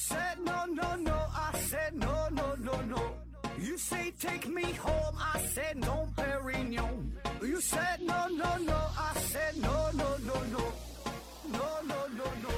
[0.00, 1.12] said no, no, no.
[1.12, 3.02] I said no, no, no, no.
[3.58, 5.14] You say take me home.
[5.18, 7.12] I said no, Perignon.
[7.42, 8.78] You said no, no, no.
[8.96, 10.62] I said no, no, no, no.
[11.52, 12.50] No, no, no, no.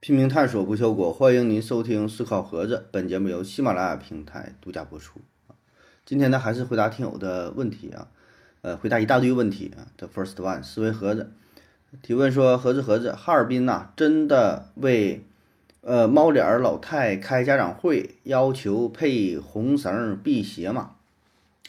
[0.00, 2.88] 拼命探索不求果，欢迎您收听思考盒子。
[2.90, 5.20] 本节目由喜马拉雅平台独家播出。
[6.04, 8.08] 今天呢，还是回答听友的问题啊，
[8.62, 9.86] 呃，回答一大堆问题啊。
[9.96, 11.32] The first one，思维盒子
[12.00, 15.24] 提问说：盒子盒子，哈尔滨呐、真的为
[15.82, 20.92] 呃猫脸儿老太开家长会，要求配红绳辟邪吗？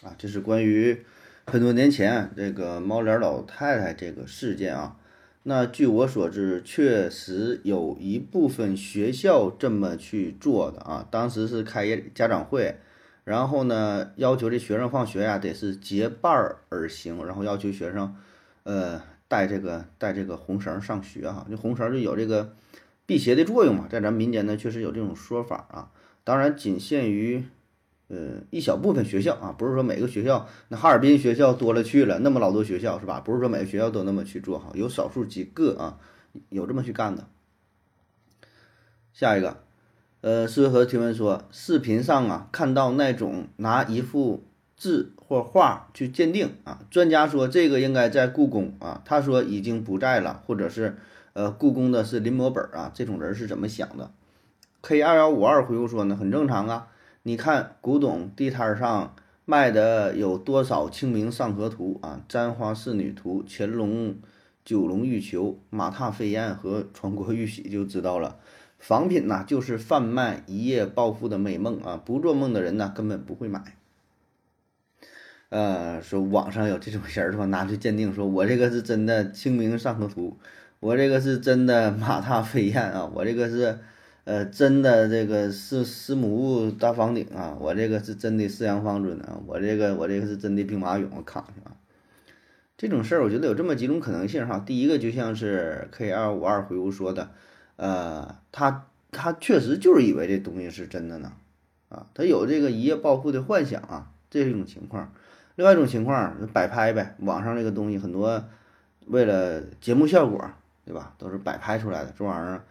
[0.03, 1.03] 啊，这是关于
[1.47, 4.97] 很多年前这个猫脸老太太这个事件啊。
[5.45, 11.05] 那据我所知，确实有一部分学校这么去做的啊。
[11.11, 12.77] 当时是开家长会，
[13.23, 18.15] 然后呢，要求这学生放学呀得是结伴而行，然后要求学生，
[18.63, 21.45] 呃，带这个带这个红绳上学哈。
[21.49, 22.53] 这红绳就有这个
[23.05, 25.91] 辟邪的作用嘛，在咱民间呢确实有这种说法啊。
[26.25, 27.45] 当然，仅限于
[28.09, 30.47] 呃一小部分学校啊，不是说每个学校。
[30.67, 33.21] 那哈尔滨学校多了去了，那么老多学校是吧？
[33.21, 35.99] 不是说每个学校都那么去做哈，有少数几个啊
[36.49, 37.27] 有这么去干的。
[39.13, 39.62] 下一个，
[40.23, 44.41] 呃，思维和提问说，视频上啊看到那种拿一幅
[44.77, 50.95] 字或画去鉴定啊，专家说这个应该在故宫啊，他说已经不在了，或者是
[51.33, 54.11] 呃故宫的是临摹本啊，这种人是怎么想的
[54.81, 56.87] ？K 二幺五二回复说呢，很正常啊。
[57.23, 64.15] 你看古董地摊上卖的有多少《清明上河图》啊，《簪花仕女图》、乾隆
[64.63, 68.37] 九龙玉球、马踏飞燕和传国玉玺就知道了。
[68.84, 72.02] 仿品呐、就是贩卖一夜暴富的美梦啊！
[72.03, 73.78] 不做梦的人呢，根本不会买。
[75.48, 77.45] 呃，说网上有这种人儿是吧？
[77.45, 80.38] 拿去鉴定，说我这个是真的《清明上河图》，
[80.82, 83.80] 我这个是真的马踏飞燕啊，我这个是
[84.26, 91.72] 呃真的这个是司母戊大方鼎啊，我这个是真的四羊方尊啊，我这个我这个是真的兵马俑，我扛去啊。
[92.76, 94.60] 这种事儿，我觉得有这么几种可能性哈。
[94.60, 97.32] 第一个就像是 K 二五二回屋说的，
[97.76, 101.34] 呃，他他确实就是以为这东西是真的呢，
[101.89, 105.14] 啊，他有这个一夜暴富的幻想啊，这是一种情况。
[105.56, 108.44] 另外一种情况，摆拍呗，网上这个东西很多，
[109.06, 110.50] 为了节目效果，
[110.84, 111.14] 对吧？
[111.20, 112.64] 都是摆拍出来的，这玩意儿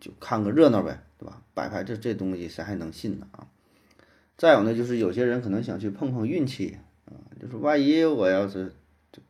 [0.00, 1.40] 就看个热闹呗，对吧？
[1.54, 3.46] 摆拍这这东西谁还能信呢啊？
[4.36, 8.72] 再有呢，就是有些人可能想去碰碰运气啊，就是万一我要是
[9.12, 9.22] 这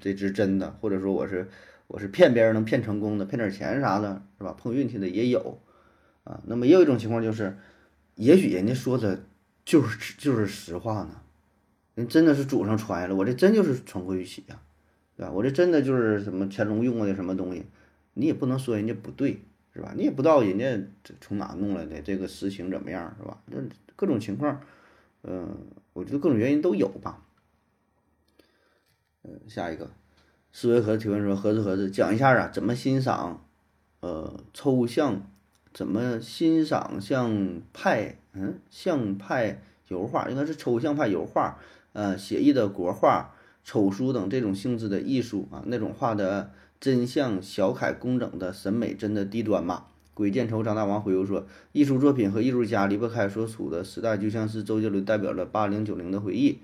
[0.00, 1.50] 这只真的，或者说我是
[1.90, 4.54] 我是骗别人能骗成功的，骗点钱啥的，是吧？
[4.56, 5.60] 碰运气的也有
[6.22, 6.40] 啊。
[6.46, 7.58] 那么也有一种情况就是，
[8.14, 9.24] 也许人家说的
[9.64, 11.20] 就是就是实话呢。
[11.96, 14.62] 人真的是祖上传下来，我这真就是传国玉玺呀，
[15.16, 15.32] 对吧？
[15.32, 17.66] 我这真的就是什么乾隆用过的什么东西，
[18.14, 19.40] 你也不能说人家不对，
[19.74, 19.92] 是吧？
[19.96, 23.42] 你也不知道人家这从哪弄来的，这个实情怎么样，是吧？
[23.46, 23.58] 那
[23.96, 24.60] 各种情况，
[25.24, 25.58] 嗯、
[25.92, 27.20] 我觉得各种原因都有吧。
[29.24, 29.90] 嗯、下一个，
[30.52, 33.44] 思维盒子提问说：盒子盒子，讲一下啊，怎么欣赏
[34.00, 35.22] 呃抽象，
[35.72, 41.58] 怎么欣赏像派嗯像派油画，应该是抽象派油画。
[41.92, 43.34] 呃，写意的国画、
[43.64, 49.86] 丑书等这种性质的艺术啊，那种画的真像小楷工整的审美真的低端吗？
[50.14, 56.58] 鬼见愁张大王回复说：艺术作品和艺术家离不开所处的时代，就像是周杰伦代表了八零九零的回忆。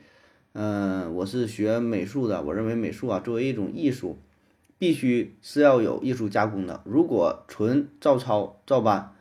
[0.59, 4.17] 嗯、我是学美术的，我认为美术啊作为一种艺术，
[4.79, 6.81] 必须是要有艺术加工的。
[6.87, 9.13] 如果纯照抄照搬，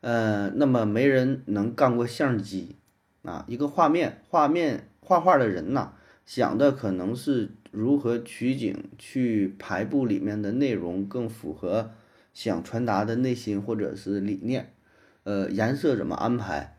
[0.00, 2.74] 呃，那么没人能干过相机
[3.22, 3.44] 啊。
[3.46, 5.92] 一个画面，画面画画的人呐，
[6.26, 11.92] 想的可能是如何取景，去排布里面的内容更符合
[12.34, 14.74] 想传达的内心或者是理念。
[15.22, 16.76] 呃，颜色怎么安排？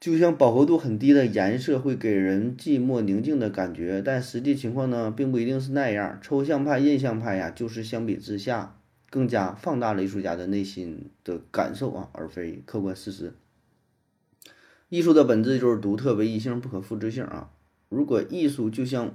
[0.00, 6.18] 就像饱和度很低的颜色会给人寂寞宁静的感觉，但实际情况呢，并不一定是那样。
[6.22, 8.78] 抽象派、印象派呀，就是相比之下
[9.10, 13.34] 更加放大了艺术家的内心的感受啊，而非客观事实。
[14.88, 17.50] 艺术的本质就是独特、唯一性、不可复制性啊。
[17.88, 19.12] 如果艺术就像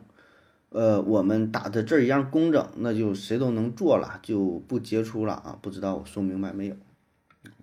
[0.69, 5.57] 呃我们打的字儿一样工整，那就谁都能做了，就不杰出了啊。
[5.62, 6.75] 不知道我说明白没有？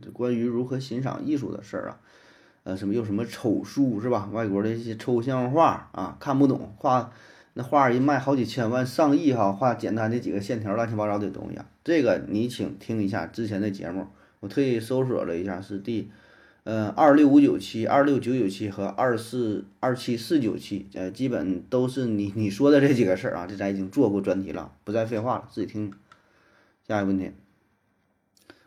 [0.01, 2.01] 这关于如何欣赏艺术的事儿啊，
[2.63, 4.29] 呃，什么又什么丑书是吧？
[4.33, 7.13] 外国的一些抽象画啊，看不懂，画
[7.55, 11.67] 那画一卖好几千万、上亿哈，画简单的几个线条，乱七八糟的东西啊。
[11.83, 14.07] 这个你请听一下之前的节目，
[14.41, 16.11] 我特意搜索了一下，是第
[16.65, 25.93] 呃，二六五九七、二六九九七和二四二七四九七，呃，基本都是你你说的这几个事儿啊，这咱已经做过专题了，不再废话了，自己听。
[26.89, 27.31] 下一个问题，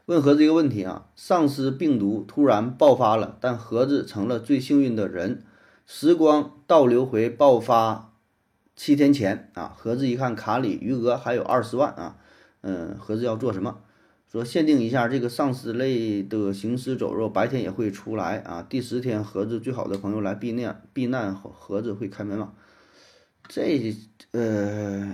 [0.06, 5.44] 问盒子一个问题啊，丧尸病毒突然爆发了，但盒子成了最幸运的人。
[5.86, 8.14] 时光倒流回爆发
[8.76, 12.18] 七天前啊，盒子一看卡里余额还有二十万啊，
[12.62, 13.78] 嗯，盒子要做什么？
[14.30, 18.66] 说限定一下这个丧尸类的行尸走肉，白天也会出来啊。
[18.68, 22.54] 第十天，盒子最好的朋友来避难，避难盒子会开门吗？
[23.48, 23.96] 这
[24.32, 25.08] 呃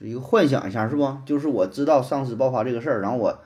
[0.00, 1.16] 一个幻想一下是不？
[1.24, 3.38] 就是我知道丧尸爆发这个事儿，然后我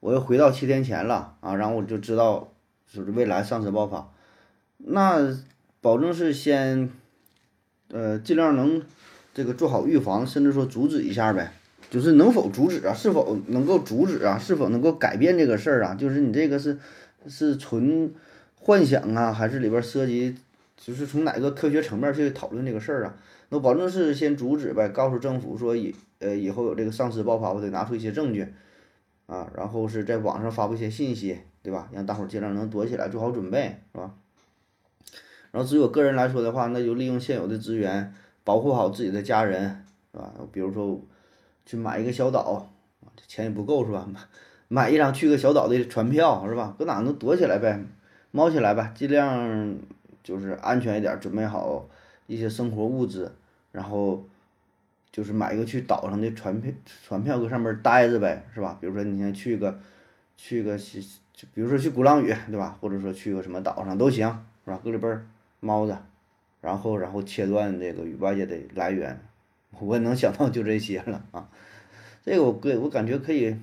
[0.00, 2.52] 我又回到七天前了啊，然后我就知道
[2.90, 4.10] 就是未来丧尸爆发，
[4.78, 5.36] 那
[5.80, 6.90] 保证是先
[7.88, 8.82] 呃尽量能
[9.32, 11.52] 这个做好预防，甚至说阻止一下呗。
[11.90, 12.94] 就是能否阻止啊？
[12.94, 14.38] 是否能够阻止啊？
[14.38, 15.94] 是否能够改变这个事儿啊？
[15.94, 16.78] 就是你这个是
[17.26, 18.14] 是纯
[18.54, 20.36] 幻想啊，还是里边涉及
[20.76, 23.14] 就是从哪个科学层面去讨论这个事儿啊？
[23.48, 28.46] 那保证是先阻止呗，告诉政府说以呃以后有这个丧尸爆发，我得拿出一些证据
[29.30, 31.88] 啊，然后是在网上发布一些信息，对吧？
[31.92, 34.14] 让大伙儿尽量能躲起来，做好准备，是吧？
[35.52, 38.12] 然后至于我个人来说的话，那就利用现有的资源，
[38.42, 40.32] 保护好自己的家人，是吧？
[40.52, 41.00] 比如说。
[41.66, 42.68] 去买一个小岛，
[43.28, 44.04] 钱也不够是吧？
[44.12, 44.20] 买
[44.66, 46.74] 买一张去个小岛的船票是吧？
[46.76, 47.80] 搁哪能躲起来呗，
[48.32, 49.78] 猫起来呗，尽量
[50.24, 51.88] 就是安全一点，准备好
[52.26, 53.32] 一些生活物资，
[53.70, 54.24] 然后
[55.12, 56.72] 就是买一个去岛上的船票，
[57.06, 58.78] 船票搁上面待着呗，是吧？
[58.80, 59.80] 比如说你先去个
[60.36, 61.00] 去个去，
[61.54, 62.78] 比如说去鼓浪屿对吧？
[62.80, 64.28] 或者说去个什么岛上都行
[64.64, 64.80] 是吧？
[64.82, 65.26] 搁里边
[65.60, 66.02] 猫着，
[66.60, 69.20] 然后然后切断这个与外界的来源。
[69.78, 71.48] 我也能想到就这些了啊，
[72.24, 73.56] 这个我个我感觉可以，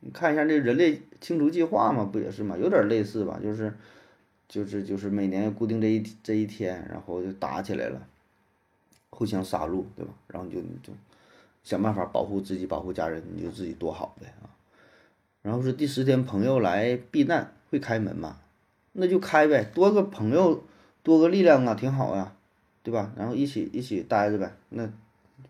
[0.00, 3.72] 你看一下这人类清除计划嘛，不也是嘛，有点类似吧，就是
[4.48, 8.06] 就是就是每年固定这一这一天，然后就打起来了，
[9.10, 10.12] 互相杀戮，对吧？
[10.28, 10.92] 然后你就你就
[11.62, 14.50] 想办法保护自己，保护家人，你就自己多好呗啊。
[15.42, 18.40] 然后是第十天朋友来避难会开门吗？
[18.92, 20.64] 那就开呗，多个朋友
[21.02, 22.34] 多个力量啊，挺好呀，
[22.82, 23.12] 对吧？
[23.16, 24.90] 然后一起一起待着呗，那。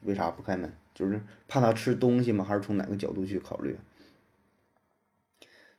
[0.02, 0.70] 为啥不开门？
[0.94, 2.44] 就是怕他吃东西吗？
[2.44, 3.76] 还是从哪个角度去考虑？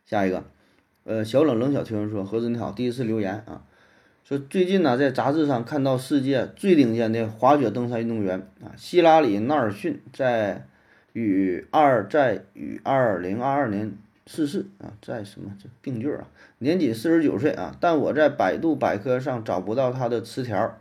[0.03, 0.43] 下一个，
[1.03, 3.63] 呃，小冷冷小听说：“何子你好，第一次留言啊，
[4.29, 10.67] 说最近呢在杂志上看到世界最顶尖的滑雪登山运动员啊，希拉里·纳尔逊在
[11.13, 13.91] 与二在与二零二二年
[14.27, 16.27] 逝世啊，在什么这病句啊？
[16.59, 20.77] 年仅四十九岁啊，但我在百度百科上找不到他的词条。”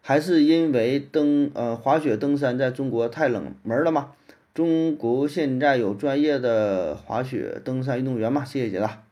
[0.00, 4.12] 还是因为登呃滑雪登山在中国太冷门了吗？
[4.54, 8.44] 中国现在有专业的滑雪登山运动员吗？
[8.44, 9.02] 谢谢解答。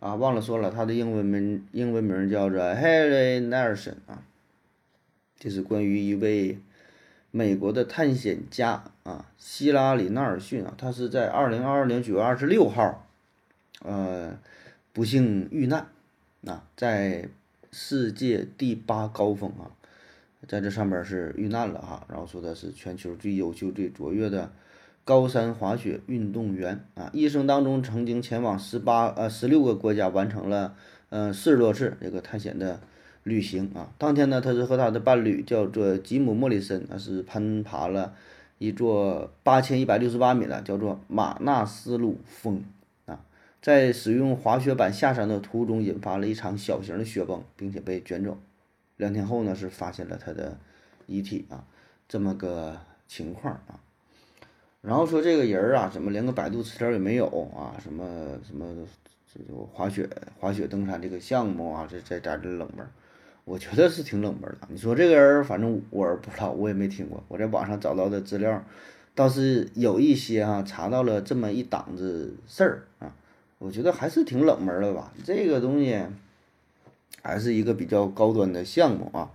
[0.00, 4.24] 啊，忘了说了，他的英文名英文名叫做 Harry Nelson 啊。
[5.38, 6.58] 这是关于一位
[7.30, 13.06] 美国的探险家啊，希拉里纳尔逊啊，他是在二零二二年九月二十六号，
[13.82, 14.38] 呃，
[14.92, 15.86] 不幸遇难
[16.44, 17.28] 啊，在
[17.70, 19.70] 世界第八高峰啊。
[20.48, 24.50] 在这上面是遇难了哈，然后说他是全球最优秀、最卓越的
[25.10, 30.76] 高山滑雪运动员啊，一生当中曾经前往十八呃十六个国家，完成了
[31.08, 32.78] 嗯四十多次这个探险的
[33.24, 33.90] 旅行啊。
[33.98, 38.14] 当天呢，他是和他的伴侣叫做吉姆·莫里森，那是攀爬了
[38.58, 42.62] 一座八千一百六十八米的叫做马纳斯鲁峰
[43.06, 43.18] 啊，
[43.60, 48.38] 在使用滑雪板下山的途中，引发了一场小型的雪崩，并且被卷走。
[48.96, 50.56] 两天后呢，是发现了他的
[51.08, 51.64] 遗体啊，
[52.08, 52.76] 这么个
[53.08, 53.80] 情况啊。
[54.82, 57.76] 然后说这个人儿啊，怎么连个百度词条也没有啊？
[57.82, 58.04] 什么
[58.46, 58.66] 什么
[59.32, 60.08] 这个滑雪
[60.38, 62.86] 滑雪登山这个项目啊，这这点这冷门，
[63.44, 64.68] 我觉得是挺冷门的。
[64.68, 67.22] 你说这个人，反正我不知道，我也没听过。
[67.28, 68.64] 我在网上找到的资料
[69.14, 73.12] 倒是有一些啊，查到了这么一档子事儿啊，
[73.58, 75.12] 我觉得还是挺冷门的吧。
[75.24, 75.98] 这个东西。
[77.22, 79.30] 还是一个比较高端的项目啊，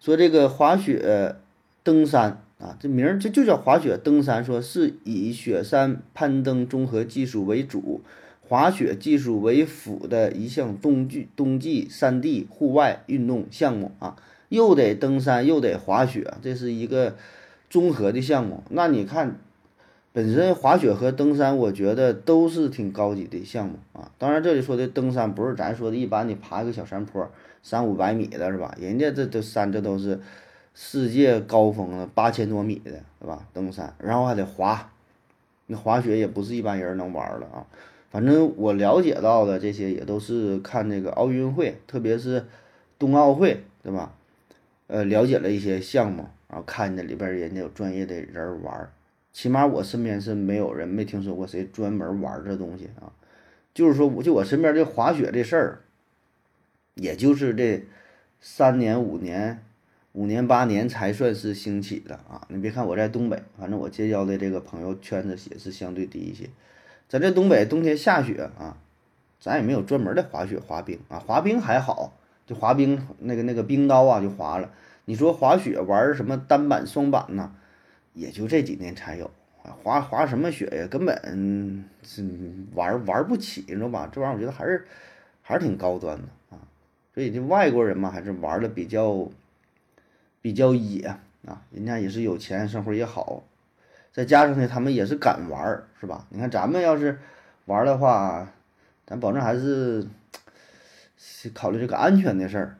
[0.00, 1.36] 说这个滑雪
[1.84, 8.02] 登山啊，这名儿这就叫滑雪登山，说是以雪山攀登综合技术为主，
[8.40, 14.16] 滑雪技术为辅的一项冬季冬季山地户外运动项目啊，
[14.50, 17.16] 又得登山又得滑雪，这是一个
[17.68, 18.62] 综合的项目。
[18.68, 19.38] 那你看。
[20.12, 24.10] 本身滑雪和登山，我觉得都是挺高级的项目啊。
[24.18, 27.30] 当然，这里说的登山不是咱说的一般，你爬个小山坡，
[27.62, 28.76] 三五百米的是吧？
[28.80, 30.18] 人家这这山这都是
[30.74, 33.46] 世界高峰了，八千多米的，是吧？
[33.52, 34.90] 登山，然后还得滑，
[35.66, 37.66] 那滑雪也不是一般人能玩的啊。
[38.10, 42.46] 反正我了解到的这些也都是看那个奥运会，特别是
[42.98, 44.14] 冬奥会，对吧？
[44.86, 48.90] 呃，了解了一些项目，然后看见里边人家有专业的人玩，
[49.32, 53.12] 起码我身边是没有人没听说过谁专门玩这东西啊。
[53.72, 55.80] 就是说，我就我身边这滑雪这事儿，
[56.94, 57.84] 也就是这
[58.40, 59.62] 三年五年。
[60.12, 62.44] 五年八年才算是兴起的啊！
[62.48, 66.50] 你别看我在东北，反正我结交的这个朋友圈子也是相对低一些。
[67.08, 68.76] 咱这东北冬天下雪啊，
[69.38, 71.20] 咱也没有专门的滑雪滑冰啊。
[71.20, 74.72] 滑冰还好，就滑冰那个那个冰刀啊就滑了。
[75.04, 77.54] 你说滑雪玩什么单板双板呢？
[78.12, 79.30] 也就这几年才有。
[79.62, 80.88] 滑滑什么雪呀？
[80.90, 82.28] 根本是
[82.74, 84.10] 玩玩不起，你知道吧？
[84.10, 84.84] 这玩意儿我觉得还是
[85.40, 86.58] 还是挺高端的啊。
[87.14, 89.30] 所以这外国人嘛，还是玩的比较。
[90.42, 91.06] 比较野
[91.46, 93.44] 啊，人家也是有钱，生活也好，
[94.12, 96.26] 再加上呢，他们也是敢玩儿，是吧？
[96.30, 97.18] 你看咱们要是
[97.66, 98.52] 玩的话，
[99.06, 100.06] 咱保证还是
[101.54, 102.78] 考虑这个安全的事儿，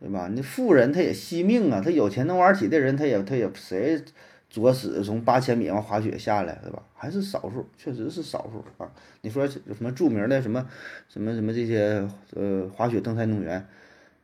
[0.00, 0.28] 对吧？
[0.32, 4.02] 你富人他也惜命啊，他有钱能玩起的人，他也他也谁
[4.48, 6.82] 作死从八千米往滑雪下来，对吧？
[6.94, 8.90] 还是少数，确实是少数啊。
[9.20, 10.66] 你说什么著名的什么
[11.08, 13.66] 什么什么这些呃滑雪登山运动员？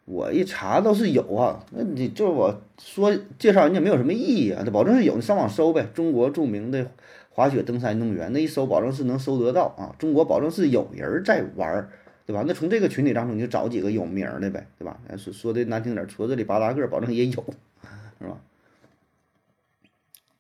[0.07, 5.89] 我一查都是有啊，那你就我说介绍人家没有什么意义啊，这保证是有，你上网搜呗。
[5.93, 6.89] 中国著名的
[7.31, 9.95] 滑雪登山运动员，那一搜保证是能搜得到啊。
[9.99, 11.89] 中国保证是有人在玩，
[12.25, 12.45] 对吧？
[12.47, 14.97] 那从这个群体当中你就找几个有名的呗，对吧？
[15.19, 17.45] 说说的难听点，矬子里拔大个，保证也有，
[18.21, 18.39] 是吧？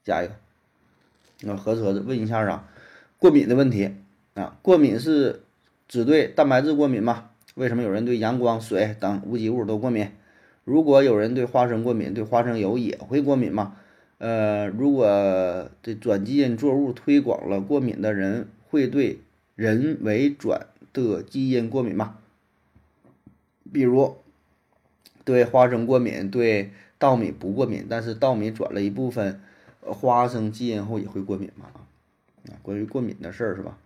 [0.05, 0.33] 下一个，
[1.41, 2.69] 那合着合着问一下啊，
[3.19, 3.97] 过敏的问题
[4.35, 5.43] 啊，过敏是
[5.89, 7.31] 只对蛋白质过敏吗？
[7.57, 10.11] 为什么有人对阳光、水等无机物都过敏？
[10.65, 13.77] 如果有人对花生过敏，对花生油也会过敏吗？
[14.19, 19.21] 呃，如果这转基因作物推广了，过敏的人会对
[19.55, 22.19] 人为转的基因过敏吗？
[23.73, 24.19] 比如
[25.25, 29.41] 对花生过敏，对稻米不过敏，但是稻米转了一部分
[29.81, 31.71] 花生基因后也会过敏吗？
[32.51, 33.79] 啊，关于过敏的事儿是吧？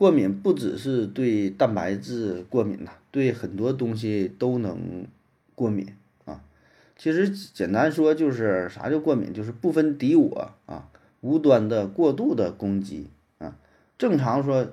[0.00, 5.06] 过敏不只是对蛋白质过敏呐，对很多东西都能
[5.54, 6.40] 过敏啊。
[6.96, 10.88] 其实简单说就是啥叫过敏，就是不分敌我啊，
[11.20, 13.58] 无端的过度的攻击啊。
[13.98, 14.72] 正常说，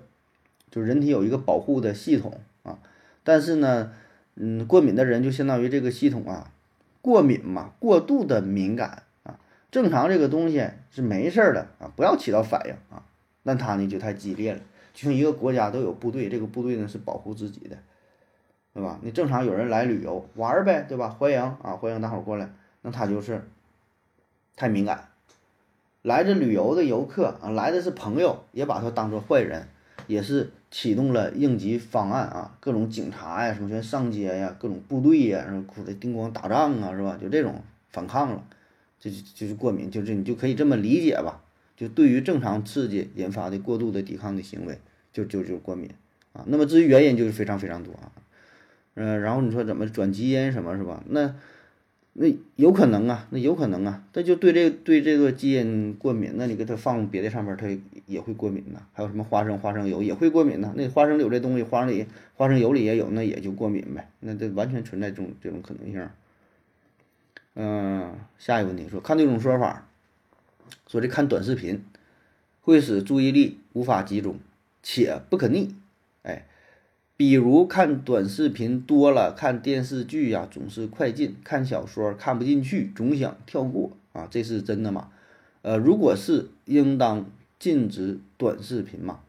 [0.71, 2.79] 就人体有一个保护的系统啊，
[3.25, 3.91] 但是呢，
[4.35, 6.53] 嗯，过敏的人就相当于这个系统啊，
[7.01, 9.37] 过敏嘛，过度的敏感啊。
[9.69, 13.03] 正常这个东西是没事儿的啊，不要起到反应啊，
[13.43, 14.61] 那他呢就太激烈了。
[14.97, 17.77] 就像一个国家都有部队，这个部队呢是保护自己的，
[18.73, 18.99] 对吧？
[19.03, 21.09] 你正常有人来旅游玩儿呗，对吧？
[21.09, 22.49] 欢迎啊，欢迎大伙儿过来。
[22.81, 23.47] 那他就是
[24.55, 25.09] 太敏感，
[26.01, 29.67] 来这旅游的游客啊，来的是朋友，也把他当做坏人，
[30.07, 37.15] 也是启动了应急方案啊，各种警察呀，什么全上街呀，各种部队呀，然后哭的叮咣打仗啊，是吧？
[37.21, 38.43] 就这种反抗了，
[38.99, 41.43] 就就就是过敏，就是你就可以这么理解吧。
[41.75, 44.79] 就对于正常刺激引发的过度的抵抗的行为，
[45.25, 45.89] 就就就过敏
[46.33, 46.43] 啊。
[46.45, 48.11] 那么至于原因就是非常非常多啊，
[48.93, 51.03] 嗯，然后你说怎么转基因什么是吧？
[51.07, 51.33] 那
[52.13, 57.67] 那有可能啊，那有可能啊，那就对这对这个基因过敏，那你给它放别的上面，它
[58.05, 58.81] 也会过敏呢。
[58.93, 60.71] 还有什么花生花生油也会过敏呢。
[60.75, 62.05] 那花生油这东西，花生里
[62.35, 64.07] 花生油里也有，那也就过敏呗。
[64.19, 66.07] 那这完全存在这种这种可能性。
[67.55, 69.87] 嗯，下一个问题说看这种说法。
[70.87, 71.83] 说这看短视频
[72.61, 74.37] 会使注意力无法集中，
[74.89, 75.75] 且不可逆。
[76.23, 76.45] 哎，
[77.17, 85.09] 比如看短视频多了，看电视剧呀总是快进，看小说看不进去，总想跳过啊，这是真的吗？
[85.61, 87.25] 呃，如果是，应当
[87.59, 89.19] 禁止短视频嘛？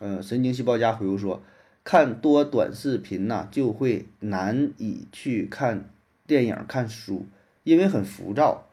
[0.00, 1.42] 呃，神经细胞家回复说，
[1.84, 5.90] 看多短视频呐，就会难以去看
[6.26, 7.26] 电影、看书，
[7.62, 8.70] 因为很浮躁。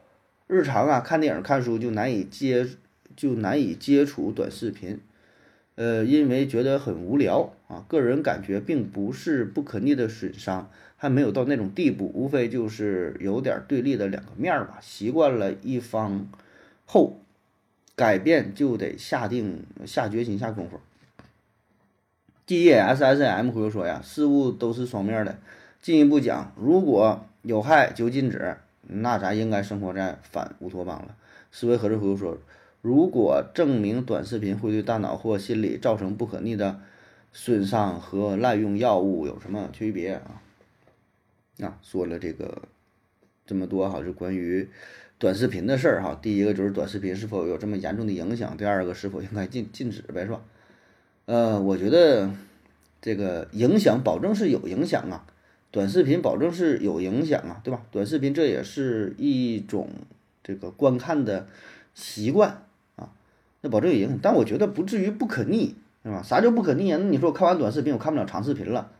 [0.47, 2.65] 日常啊，看电影、看书就难以接，
[3.17, 5.01] 就难以接触短视频，
[5.75, 7.85] 呃，因为觉得很无聊啊。
[7.87, 14.79] 个人感觉并不是不可逆的损伤，还没有到那种地步，无非就是有点对立的两个面儿吧。
[14.81, 16.27] 习惯了一方
[16.85, 17.19] 后，
[17.95, 20.79] 改变就得下定下决心、下功夫。
[22.45, 25.37] G E S S M 回复说呀，事物都是双面的。
[25.81, 28.57] 进一步讲，如果有害就禁止。
[28.93, 31.15] 那咱应该生活在反乌托邦了。
[31.49, 32.37] 思维盒子回复说
[32.81, 36.81] ：“如果证明短视频会对大脑或心理造成不可逆的
[37.31, 40.41] 损伤，和滥用药物有什么区别啊？”
[41.57, 42.63] 那说了这个
[43.45, 44.67] 这么多哈，就关于
[45.19, 46.17] 短视频的事儿哈。
[46.19, 48.57] 第一个就是短视频是否有这么严重的影响？
[48.57, 50.41] 第二个是否应该禁禁止呗，是吧？
[51.25, 52.31] 呃，我觉得
[52.99, 55.27] 这个影响保证是有影响啊，
[55.69, 57.83] 短视频保证是有影响啊，对吧？
[57.91, 59.89] 短视频这也是一种
[60.43, 61.47] 这个观看的
[61.93, 62.63] 习惯，
[63.61, 66.21] 那保证有影响，但我觉得不至于不可逆，是吧？
[66.23, 66.97] 啥叫不可逆啊？
[67.01, 68.91] 那你说我看完短视频，我看不了长视频了，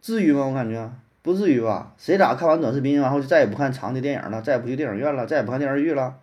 [0.00, 0.46] 至于吗？
[0.46, 0.90] 我感觉
[1.22, 1.94] 不至于吧？
[1.98, 6.16] 谁咋看完短视频，然后就再也不看长的电影了，再也不去电影院了，再也不看电视剧了？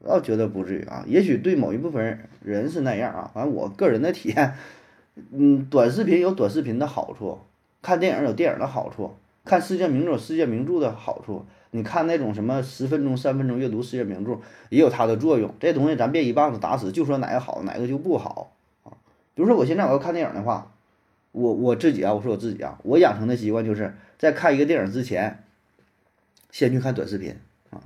[0.00, 4.54] 我倒觉得不至于啊，也许对某一部分人是那样啊，反正我个人的体验，
[5.32, 7.38] 嗯，短视频有短视频的好处，
[7.82, 9.16] 看电影有电影的好处，
[9.48, 14.38] 看世界名著世界名著的好处，你看那种什么十分钟、三分钟阅读世界名著
[14.68, 15.54] 也有它的作用。
[15.58, 18.52] 这东西咱别一棒子打死，就说哪个好，哪个就不好
[18.84, 18.92] 啊。
[19.34, 20.72] 比如说我现在我要看电影的话，
[21.32, 25.42] 我我自己啊，我说我自己啊，我养成的习惯就是在看一个电影之前，
[26.50, 27.34] 先去看短视频
[27.70, 27.80] 啊，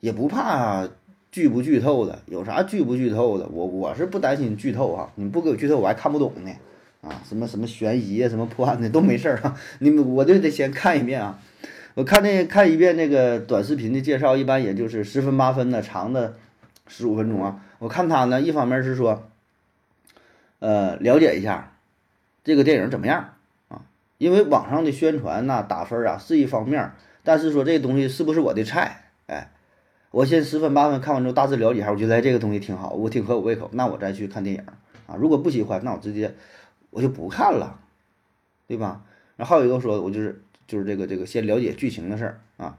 [0.00, 0.86] 也不怕。
[1.34, 3.48] 剧不剧透的有啥剧不剧透的？
[3.48, 5.10] 我我是不担心剧透啊！
[5.16, 6.52] 你不给我剧透，我还看不懂呢。
[7.04, 9.56] 啊，什么什么悬疑啊，什么破案的都没事儿啊。
[9.80, 11.38] 你们我就得先看一遍啊。
[11.94, 16.36] 我看那看一遍那个短视频的介绍，一般也就是十分八分的，长的
[16.88, 17.60] 十五分钟啊。
[17.78, 19.30] 我看他呢，一方面是说，
[20.58, 21.76] 呃，了解一下
[22.42, 23.34] 这个电影怎么样
[23.68, 23.82] 啊？
[24.18, 26.92] 因为网上的宣传呐、打分啊是一方面，
[27.22, 29.10] 但是说这东西是不是我的菜？
[29.26, 29.50] 哎。
[30.10, 34.62] 我先十分八分看完之后，大致了解一下，我觉得这个东西挺好，我挺合我胃口，那我再去看电影
[35.08, 35.16] 啊。
[35.18, 36.32] 如果不喜欢，那我直接
[36.94, 37.80] 我就不看了，
[38.68, 39.04] 对吧？
[39.34, 42.78] 然后还有一个说，我就是就是这个这个先了解剧情的事儿啊。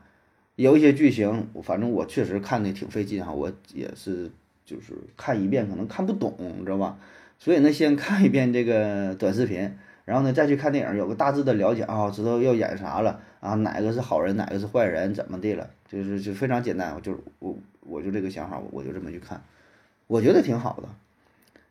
[0.55, 4.31] 有一些剧情，反正我确实看的挺费劲哈，我也是
[4.65, 6.98] 就是看一遍可能看不懂，你知道吧？
[7.38, 9.77] 所以呢，先看一遍这个短视频。
[10.05, 19.43] 然后呢，再去看电影，有个大致的了解啊，知道要演啥了啊，哪个是好人，哪个是坏人，怎么地了，就是就非常简单，就是我我就这个想法，我就这么去看，
[20.05, 20.88] 我觉得挺好的。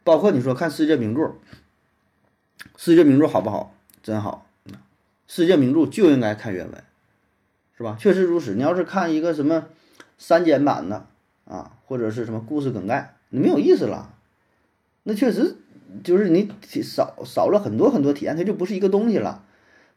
[0.03, 1.37] 包括你说看世界名著，
[2.77, 3.75] 世界名著好不好？
[4.03, 4.47] 真好，
[5.27, 6.85] 世界名著就应该看原文，
[7.77, 7.97] 是吧？
[7.99, 8.55] 确实如此。
[8.55, 9.67] 你要是看一个什么
[10.19, 11.07] 删减版的
[11.45, 14.15] 啊，或者是什么故事梗概，你没有意思了，
[15.03, 15.57] 那确实。
[16.03, 16.51] 就是你
[16.83, 19.45] 少少了很多很多体验，它就不是一个东西了。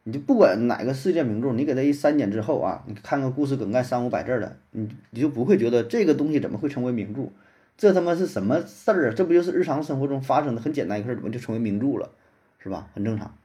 [0.04, 7.32] 你就不管哪个世界名著，你给它一删减之后啊，你看个故事梗概三五百字的，你你就不会觉得这个东西怎么会成为名著？
[7.80, 9.14] 这他妈是什么事儿啊？
[9.18, 12.12] 这不就是日常生活中发生的很简单一个事儿，怎么就成为名著了？
[12.60, 12.88] 是吧？
[12.94, 13.36] 很正常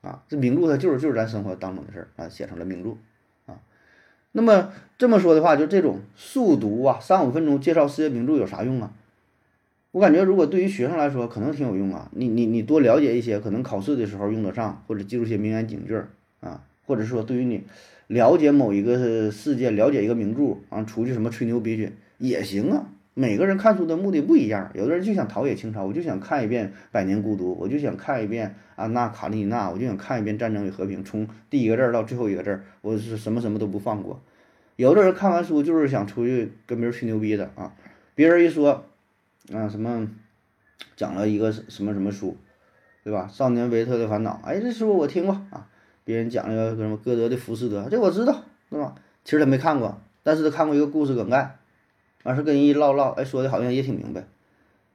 [0.00, 0.22] 啊。
[0.28, 2.90] 这名著它就是就是咱生活当中的事儿啊，写成了名著
[3.52, 3.60] 啊。
[4.32, 8.92] 那么这么说的话，就这种速读啊，三五分钟介绍世界名著有啥用啊？
[9.90, 12.10] 我感觉，如果对于学生来说，可能挺有用啊。
[12.12, 16.02] 你你你多了解一些，可能考试的时候用得上，或者记住些名言警句
[16.40, 17.64] 啊，或者说对于你
[18.06, 22.86] 了解某一个事件、了解一个名著啊，出去什么吹牛逼去也行啊。
[23.18, 34.22] 每个人看书的目的不一样，有的人就想陶冶情操，我就想看一遍《百年孤独》，我就想看一遍《安娜·卡列尼娜》，我就想看一遍《战争与和平》，从第一个字到最后一个字，我是什么什么都不放过。
[34.76, 37.72] 有的人看完书就是想出去跟别人吹牛逼的啊，
[38.14, 38.84] 别人一说。
[39.52, 40.08] 啊，什么
[40.94, 42.36] 讲了一个什么什么书，
[43.02, 43.28] 对吧？
[43.32, 45.66] 少年维特的烦恼，哎，这书我听过啊。
[46.04, 48.94] 别人讲了个什么歌德的《浮士德》，这我知道，对吧？
[49.24, 51.56] 其实他没看过，但是他看过一个故事梗概，
[52.24, 54.24] 完事跟人一唠唠，哎，说的好像也挺明白，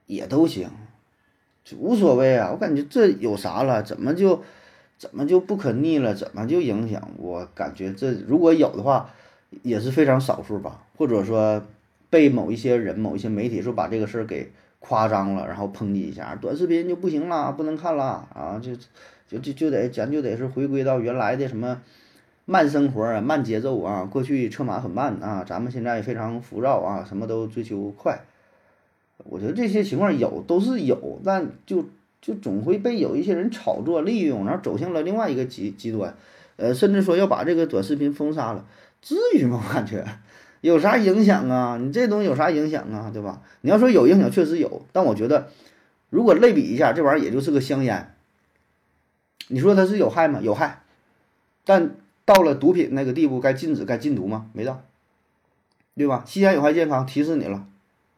[0.07, 0.69] 也都行，
[1.63, 2.49] 就无所谓啊。
[2.51, 3.81] 我感觉这有啥了？
[3.83, 4.41] 怎么就
[4.97, 6.13] 怎么就不可逆了？
[6.13, 7.09] 怎么就影响？
[7.17, 9.09] 我感觉这如果有的话，
[9.61, 11.63] 也是非常少数吧，或者说。
[12.09, 18.61] 被某一些人、某一些媒体说把这个事儿给夸张了，然后抨击一下，短视频就不行了，不能看了啊！
[18.61, 18.75] 就
[19.27, 21.81] 就就就得咱就得是回归到原来的什么
[22.45, 24.03] 慢生活啊、慢节奏啊。
[24.05, 28.21] 过去车马很慢啊，咱们现在非常浮躁啊，什么都追求快。
[29.17, 31.85] 我觉得这些情况有都是有，但就
[32.21, 36.13] 就总会被有一些人炒作利用，然后走向了另外一个极极端，
[36.57, 38.65] 呃，甚至说要把这个短视频封杀了，
[39.01, 39.63] 至于吗？
[39.65, 40.05] 我感觉。
[40.61, 41.77] 有啥影响啊？
[41.77, 43.11] 你这东西有啥影响啊？
[43.13, 43.41] 对吧？
[43.59, 44.85] 你要说有影响，确实有。
[44.93, 45.49] 但我觉得，
[46.09, 48.15] 如果类比一下，这玩意儿也就是个香烟。
[49.49, 50.39] 你说它是有害吗？
[50.41, 50.83] 有害。
[51.65, 54.49] 但到了毒品那个地步，该禁止、该禁毒吗？
[54.53, 54.83] 没到，
[55.95, 56.23] 对吧？
[56.25, 57.67] 吸烟有害健康，提示你了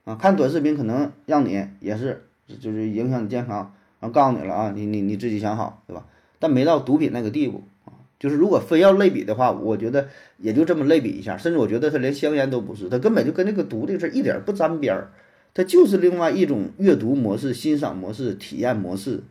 [0.03, 0.15] 啊。
[0.15, 2.27] 看短视频可能让你也是，
[2.59, 6.05] 就是影响你健康，然后告诉你了啊，你你你自己想好，对吧？
[6.39, 7.93] 但没到毒品那个地步啊。
[8.19, 15.09] 就是如果非要类比的话，我觉得也就这么类比一下，甚至我觉得它连香烟都不是，它根本就跟那个毒这事儿一点不沾边儿，
[15.53, 19.23] 它就是另外一种阅读模式、欣赏模式、体验模式，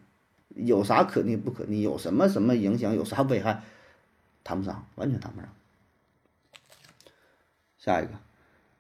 [0.55, 1.81] 有啥可逆不可逆？
[1.81, 2.95] 有什么什么影响？
[2.95, 3.63] 有啥危害？
[4.45, 5.49] 谈不上，完全谈不上。
[7.79, 8.13] 下一个，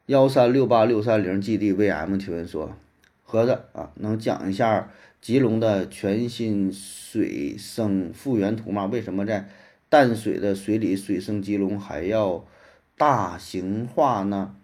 [0.06, 2.76] 幺三六八六三零 GDVM 提问说，
[3.22, 8.86] 盒子啊，能讲一下棘龙的全新水生复原图吗？
[8.86, 9.48] 为什么在
[9.88, 12.44] 淡水的水里水生棘龙还要
[12.96, 14.54] 大型化呢？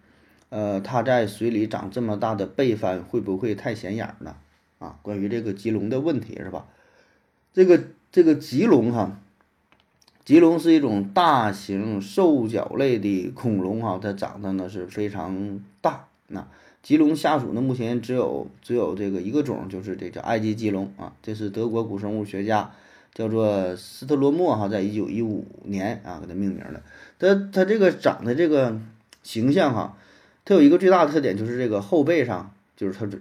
[0.50, 4.36] 呃，它在水里长这么大的背帆，会不会太显眼儿呢？
[4.78, 6.66] 啊，关于这个棘龙的问题是吧？
[7.52, 9.20] 这个这个棘龙哈，
[10.30, 16.06] 棘龙是一种大型兽脚类的恐龙哈，它长得呢是非常大。
[16.28, 16.46] 那
[16.84, 21.12] 棘龙下属呢，目前只有只有这个一个种，就是这叫埃及棘龙啊。
[21.20, 22.70] 这是德国古生物学家
[23.12, 26.80] 叫做斯特罗莫哈，在一九一五年啊给它命名的。
[27.18, 28.78] 它它这个长的这个
[29.24, 29.96] 形象哈。
[30.44, 33.18] 它有一个最大的特点，就是这个后背上，就是它这，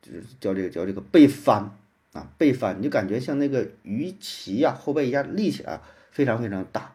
[0.00, 1.72] 就是叫这个叫这个背翻
[2.12, 5.80] 啊，背翻，你就感觉像那个鱼鳍呀，后背一下立起来，
[6.14, 6.94] 非常非常大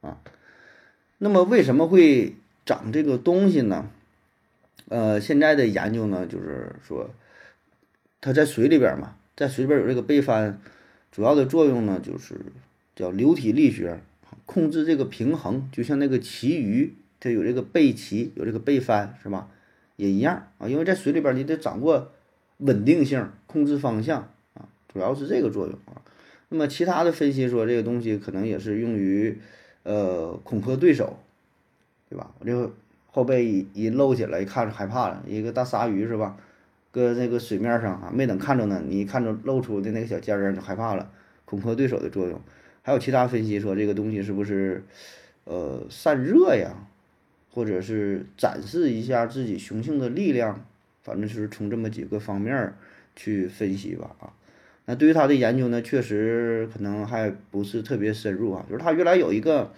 [0.00, 0.16] 啊。
[1.18, 3.90] 那么为什么会长这个东西呢？
[4.88, 7.10] 呃，现在的研究呢，就是说
[8.20, 10.58] 它在水里边嘛，在水里边有这个背翻，
[11.10, 12.36] 主要的作用呢，就是
[12.94, 14.00] 叫流体力学，
[14.46, 16.94] 控制这个平衡，就像那个旗鱼。
[17.18, 19.48] 它有这个背鳍，有这个背帆，是吧？
[19.96, 22.12] 也一样啊，因为在水里边你得掌握
[22.58, 26.04] 稳定性，控制方向啊，主要是这个作用啊。
[26.48, 29.38] 那么其他的分析说，这个东西可能也是用于
[29.82, 31.18] 呃恐吓对手，
[32.08, 32.32] 对吧？
[32.38, 32.72] 我这个
[33.06, 36.36] 后背一一露起来，一看着害怕了，一个大鲨鱼是吧？
[36.92, 41.10] 搁那个水面上啊，没等看着呢，你看着露出的那个小尖儿就害怕了，
[41.44, 42.40] 恐吓对手的作用。
[42.82, 44.84] 还有其他分析说，这个东西是不是
[45.44, 46.86] 呃散热呀？
[47.50, 50.64] 或者是展示一下自己雄性的力量，
[51.02, 52.74] 反正就是从这么几个方面
[53.16, 54.32] 去分析吧啊。
[54.86, 58.64] 那对于他的研究呢，确实可能还不是特别深入啊。
[58.68, 59.72] 就是他原来有一个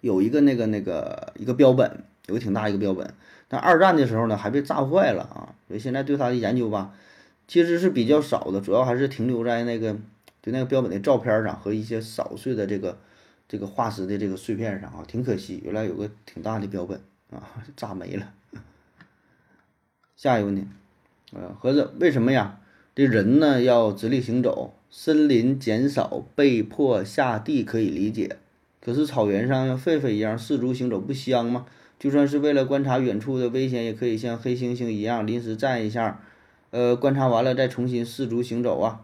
[0.00, 3.12] 有一个那个那个一个标本，有个挺大一个标本，
[3.48, 5.54] 但二战的时候呢还被炸坏了啊。
[5.66, 6.94] 所以现在对他的研究吧，
[7.48, 9.94] 其实是比较少的，主要还是停留在那个
[10.42, 12.98] 就那个标本的照片上和一些扫碎的这个。
[13.48, 18.32] 这个化石的这个碎片上啊，挺可惜，原来有个挺大的标本啊， 炸没了。
[20.16, 20.66] 下一个问题，
[21.32, 22.58] 呃，盒子为什么呀？
[22.96, 28.38] 这人呢要直立行走，森林减少，被迫下地可以理解。
[28.80, 31.66] 可是草原上像狒狒一样四足行走不香吗？
[31.98, 36.22] 就算是为了观察远处的危险，也可以像黑猩猩一样临时站一下，
[36.70, 39.02] 呃，观察完了再重新四足行走啊。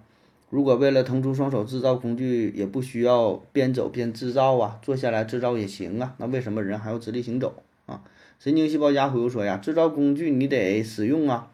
[0.49, 6.15] 如果为了腾出双手制造工具，也不需要边走边制造啊，坐下来制造也行啊。
[6.17, 8.01] 那为什么人还要直立行走啊？
[8.39, 11.51] 神经细胞家回复说呀，制造工具你得使用啊，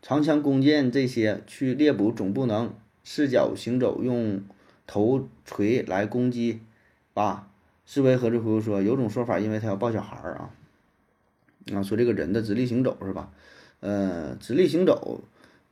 [0.00, 2.72] 长枪、弓箭这些去猎捕总不能
[3.04, 4.42] 赤脚行走，用
[4.86, 6.60] 头锤来攻击
[7.12, 7.48] 吧？
[7.84, 10.50] 思维盒子朋友说，有种说法，因为他要抱小孩儿啊。
[11.74, 13.30] 啊，说这个人的直立行走是吧？
[13.80, 15.20] 呃，直立行走。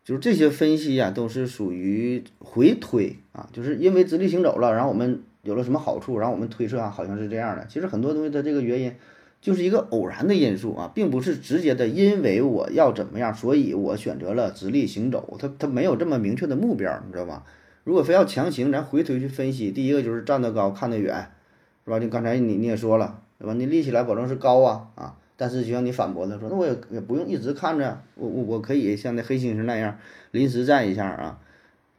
[0.05, 7.67] 就是这些分析呀，都是属于回推啊，就是因为直立行走了，然后我们有了什么好处，然后我们推测啊，好像是这样的。
[7.67, 8.95] 其实很多东西它这个原因
[9.41, 17.45] 就是一个偶然的因素啊，并不是直接的，因为我要怎么样，所以我选择了直立行走，他他没有这么明确的目标，你知道吧？
[17.85, 21.31] 如果非要强行咱回推去分析，第一个就是站得高看得远，
[21.85, 22.01] 是吧？
[22.01, 23.55] 就刚才你你也说了，对吧？
[23.55, 25.17] 你立起来保证是高啊啊。
[25.37, 29.99] 但是就像你反驳他说，那我也也不用一直看着，我我我可以像那黑猩猩那样
[30.31, 31.39] 临时站一下啊。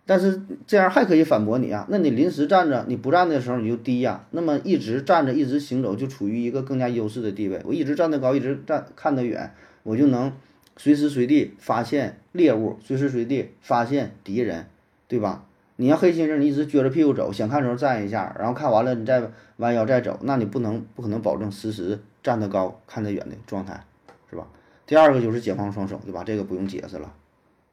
[0.08, 4.26] 但是这样还可以反驳你啊，那你临时站着，你不站的时候你就低呀。
[4.32, 7.62] 那么一直站着，一直行走，就处于一个更加优势的地位。
[7.66, 10.32] 我一直站得高，一直站看得远，我就能
[10.78, 14.66] 随时随地发现猎物，随时随地发现敌人，
[15.08, 15.44] 对吧？
[15.76, 19.22] 你要黑猩猩，你一直撅着屁股走，想看的时候站一下，然后看完了你再
[19.58, 22.00] 弯腰再走，那你不能不可能保证实时。
[22.24, 23.86] 站得高看得远的状态，
[24.30, 24.46] 是吧？
[24.86, 26.26] 第二个就是解放双手，对吧？
[26.26, 27.14] 这个不用解释了，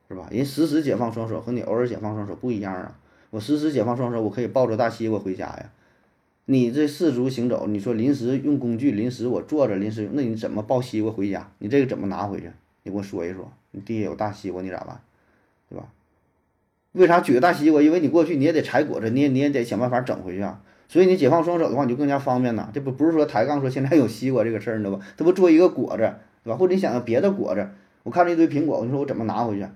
[0.09, 0.29] 是吧？
[0.31, 2.97] 人实时解放双手和你偶尔解放双手不一样啊。
[3.31, 5.71] 我实时解放双手，我可以抱着大西瓜回家呀。
[6.47, 11.51] 你这四足行走，你说临时用工具，临时我坐着临时，那你怎么抱西瓜回家？
[11.59, 12.51] 你这个怎么拿回去？
[12.83, 13.51] 你给我说一说。
[13.71, 15.01] 你地下有大西瓜，你咋办？
[15.69, 15.87] 对吧？
[16.93, 17.83] 为啥举个大西瓜？
[17.83, 20.61] 因为你过去你也得采果子，你也你也得想办法整回去啊。
[20.87, 22.71] 所以你解放双手的话，你就更加方便呐。
[22.73, 25.05] 这不不是说抬杠说现在有西瓜这个事儿，你知道吧？
[25.17, 26.15] 他不做一个果子，
[26.45, 26.57] 对吧？
[26.57, 27.67] 或者你想要别的果子，
[28.05, 29.67] 我看着一堆苹果，你说我怎么拿回去？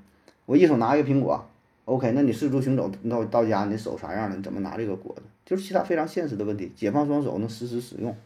[0.48, 1.44] 我一手拿一个苹果
[1.84, 2.10] ，OK？
[2.12, 4.36] 那你四足行走到到家，你手啥样的？
[4.38, 5.22] 你怎么拿这个果子？
[5.44, 6.72] 就是其他非常现实的问题。
[6.74, 8.16] 解放双手能实时使用。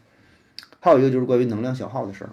[0.79, 2.29] 还有一个就是关于能量消耗的事儿。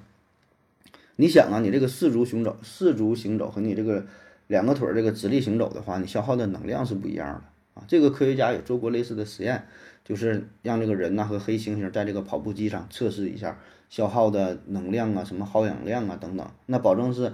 [1.16, 4.06] 你想啊，你这个四足行走、四足行走和你这个
[4.46, 7.84] 两个腿儿这个直立行走的话，你消耗的能量是不一样的啊。
[7.88, 9.66] 这个科学家也做过类似的实验。
[10.02, 17.32] 就是让这个人呐和黑猩猩在这个跑步机上测试一下消耗的能量啊，什么耗氧量啊等等，那保证是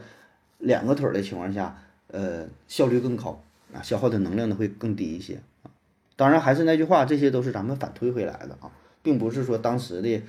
[0.59, 3.43] 两个腿的情况下，呃，效率更高，
[3.75, 5.71] 啊，消耗的能量呢会更低一些啊。
[6.17, 8.71] 当然还是那句话，这些都是咱们反推回来的啊，
[9.03, 10.23] 并不是说当时的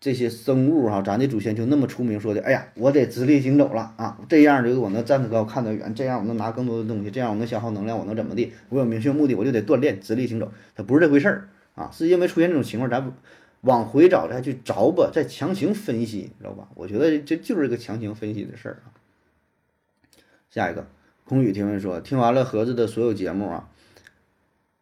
[0.00, 8.52] 这些生物哈，咱的祖先就那么出名，说的，哎呀，我得直立行走了啊，这样就是我能站得高看得远，这样我能拿更多的东西，这样我能消耗能量，我能怎么地？
[8.68, 13.12] 我有明确目的，我就得锻炼直立行走，它不是这回事儿啊，是因为出现这种情况，咱
[13.62, 16.68] 往回找再去找吧，再强行分析，知道吧？
[16.74, 18.93] 我觉得这就是一个强行分析的事儿啊。
[20.54, 20.86] 下一个，
[21.24, 23.68] 空宇提问说，听完了盒子的所有节目啊。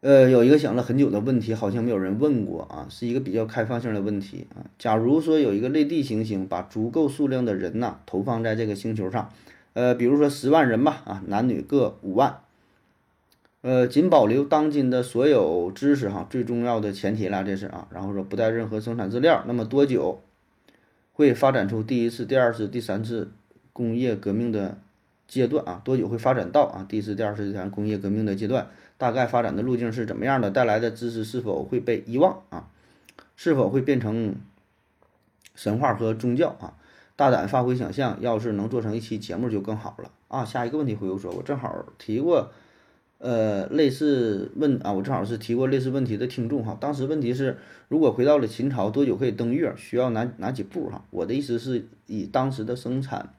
[0.02, 4.68] 呃，有一个想了很久的问题，好像没有人问过啊，是一个比较开放性的问题啊。
[4.78, 9.32] 假如说有一个类地行星，把足够数量的人呐投放在这个星球上，
[9.72, 12.40] 呃，比如说十万人吧，啊，男女各五万，
[13.62, 20.20] 呃，仅保留当今的所有知识哈，最重要的前提了，这是啊，然后说不带任何生产资料，那么多久
[21.14, 23.32] 会发展出第一次、第二次、第三次
[23.72, 24.76] 工业革命的
[25.32, 25.80] 阶段啊？
[25.82, 28.68] 多久会发展到啊第一次、第二次、第三工业革命的阶段？
[28.98, 30.50] 大概发展的路径是怎么样的？
[30.50, 32.68] 带来的知识是否会被遗忘啊？
[33.34, 34.34] 是否会变成
[35.54, 36.74] 神话和宗教啊？
[37.16, 40.44] 大胆发挥想象，要是能做成一期节目就更好了啊！
[40.44, 42.52] 下一个问题回复说，我正好提过，
[43.16, 46.76] 呃，类似问啊，我正好是提过类似问题的听众哈。
[46.78, 47.56] 当时问题是，
[47.88, 49.72] 如果回到了秦朝，多久可以登月？
[49.78, 51.04] 需要哪哪几步哈？
[51.08, 53.32] 我的意思是以当时的生产。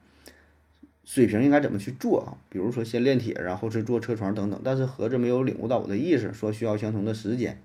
[1.04, 2.32] 水平应该怎么去做啊？
[2.48, 4.58] 比如说先炼铁，然后是做车床等等。
[4.64, 7.60] 但是盒子没有领悟到我的意思，说需要相同的时间。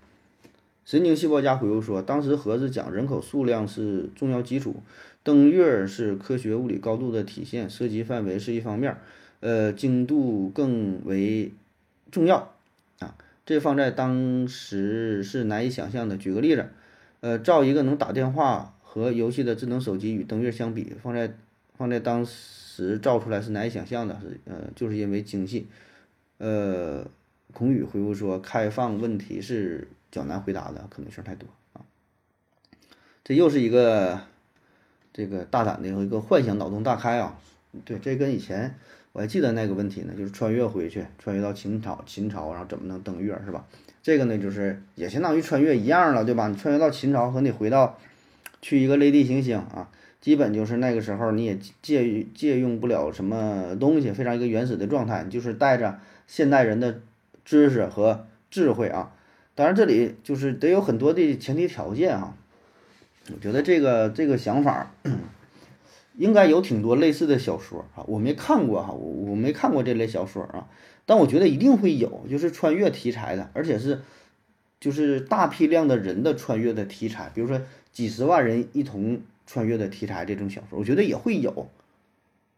[0.83, 4.83] 神经细胞家回复说，当时盒子讲人口数量是重要基础，
[5.23, 8.97] 登月是科学物理高度的体现，涉及范围是一方面，
[9.39, 11.53] 呃，精度更为
[12.11, 12.55] 重要
[12.99, 13.15] 啊。
[13.45, 16.17] 这放在当时是难以想象的。
[16.17, 16.65] 举个例子，
[17.21, 21.31] 呃，造一个能打电话和游戏的智能手机与登月相比，放在
[21.77, 22.58] 放在当时。
[22.79, 25.67] 只造出来是难以想象的，是呃，就是因为精细。
[26.37, 27.05] 呃，
[27.53, 31.81] 孔宇回复说，开放问题是较难回答的，可能性太多啊。
[33.25, 34.21] 这又是一个
[35.11, 37.37] 这个大胆的一个幻想，脑洞大开啊。
[37.83, 38.75] 对，这跟以前
[39.11, 43.67] 我还记得那个问题呢，就是穿越回去，穿越到秦朝，秦朝然后怎么能登月是吧？
[44.01, 46.47] 这个呢，就是也相当于穿越一样了，对吧？
[46.47, 47.99] 你穿越到秦朝和你回到
[48.61, 49.91] 去一个类地行星啊。
[50.21, 56.99] 基本就是那个时候，你也借借用不了什么东西，非常一个原始的状态，就是带着现代人的
[57.45, 59.13] 知识和智慧啊。
[59.55, 62.35] 当然，这里就是得有很多的前提条件啊。
[63.31, 64.91] 我觉得这个这个想法
[66.17, 70.67] 应该有挺多类似的小说啊，我没看过哈，我我没看过这类小说啊，
[71.05, 74.01] 但我觉得一定会有，就是穿越题材的，而且是
[74.81, 77.61] 就是大批量的人的穿越的题材，比如说
[77.93, 79.21] 几十万人一同。
[79.49, 81.71] 穿越的题材这种小说，我觉得也会有，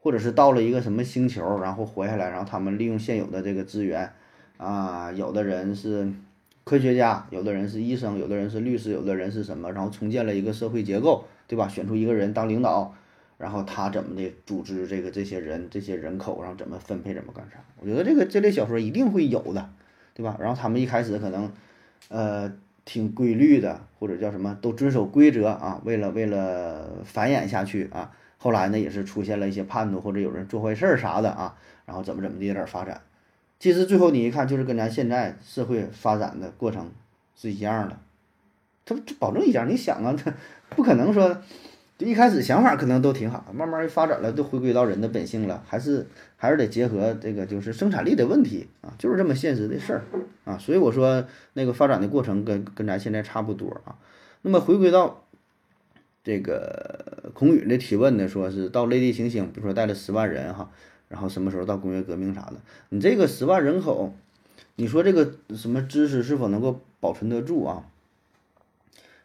[0.01, 4.11] 或者是到了一个什么星球，然后活下来，然后他们利用现有的这个资源，
[4.57, 6.11] 啊，有的人是
[6.65, 11.65] 科学家，有的人是医生，有的人是律师，有的人是什么，然后重建了一个社会结构，对吧？
[11.65, 12.93] 选出一个人当领导，
[13.37, 17.63] 然后他怎么的组织这个这些人这些人口，然后怎么分配怎么干啥？
[17.79, 19.69] 我觉得这个这类小说一定会有的，
[20.13, 20.35] 对吧？
[20.41, 21.49] 然后他们一开始可能，
[22.09, 22.51] 呃。
[22.83, 28.11] 挺规律的，或者叫什么都遵守规则啊，为了为了繁衍下去啊。
[28.39, 32.99] 后来呢，也是出现了一些叛徒或者有人做坏事儿啥的啊，然后怎么怎么地有点发展。
[33.59, 36.89] 其实最后你一看，就是跟咱现在社会发展的过程
[37.35, 37.97] 是一样的，
[38.83, 39.69] 它保证一样。
[39.69, 40.33] 你想啊，它
[40.75, 41.37] 不可能说
[41.99, 42.07] 就。
[42.07, 46.07] 一开始想法可能都挺好，慢慢发展了，都回归到人的本性了，还是
[46.41, 50.01] 还是得结合这个就是生产力的问题啊，就是这么现实的事儿
[50.43, 50.57] 啊。
[50.57, 53.99] 所以我说那个发展的过程跟跟咱现在差不多啊。
[54.41, 55.23] 那么回归到
[56.23, 60.71] 这个孔宇的提问呢，说是到类地行星，比如说带了十万人哈，
[61.09, 62.55] 然后什么时候到工业革命啥的？
[62.89, 64.15] 你这个十万人口，
[64.77, 67.85] 你说这个什么知识是否能够保存得住啊？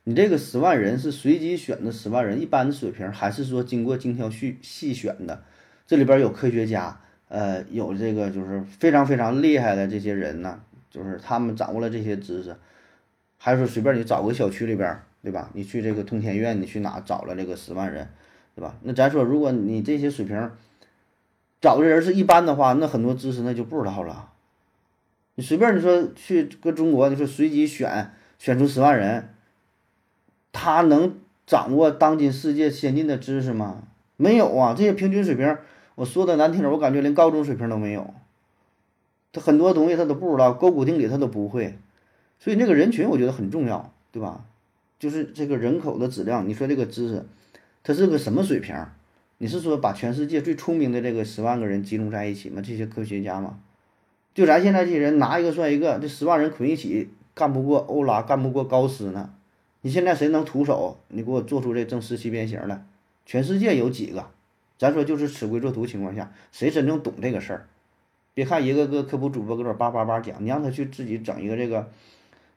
[0.05, 5.43] 你这个十万人是随机选的十万人，一般的水平，还是说经过精挑细细选的？
[5.87, 10.61] 这里边有科学家，呃，有这个就是非常非常厉害的这些人呢，
[10.91, 12.57] 就是他们掌握了这些知识，
[13.39, 15.51] 还是说随便你找个小区里边，对吧？
[15.55, 18.09] 你去这个通天院，你去哪找了这个十万人，
[18.55, 18.77] 对吧？
[18.83, 20.51] 那咱说，如果你这些水平
[21.61, 24.31] 找的人是一般的话，那很多知识那就不知道了。
[25.35, 29.31] 你随便你说去搁中国，你说随机选选出十万人。
[30.59, 33.83] 他能掌握当今世界先进的知识吗？
[34.17, 35.55] 没有啊，这些平均水平，
[35.97, 38.15] 我说的难听点，我感觉连高中水平都没有。
[39.33, 41.77] 他很多东西他都不知道，勾股定理他都不会，
[42.39, 44.45] 所以那个人群我觉得很重要，对吧？
[44.99, 47.25] 就是这个人口的质量，你说这个知识，
[47.83, 48.77] 它是个什么水平？
[49.39, 52.63] 你是说把全世界最聪明的这个十万个人集中在一起吗？
[52.65, 53.59] 这些科学家吗？
[54.35, 59.31] 就咱现在这些人拿一个算一个，这十万人捆一起，干不过欧拉，干不过高斯呢。
[59.81, 60.99] 你现在谁能徒手？
[61.09, 62.85] 你给我做出这正十七边形来？
[63.25, 64.31] 全世界有几个？
[64.79, 67.67] 咱说就是吃亏做图情况下，谁真正懂这个事儿？
[68.35, 71.91] 别看一个个科普主播搁这叭叭叭讲，你让他去自己整一个这个，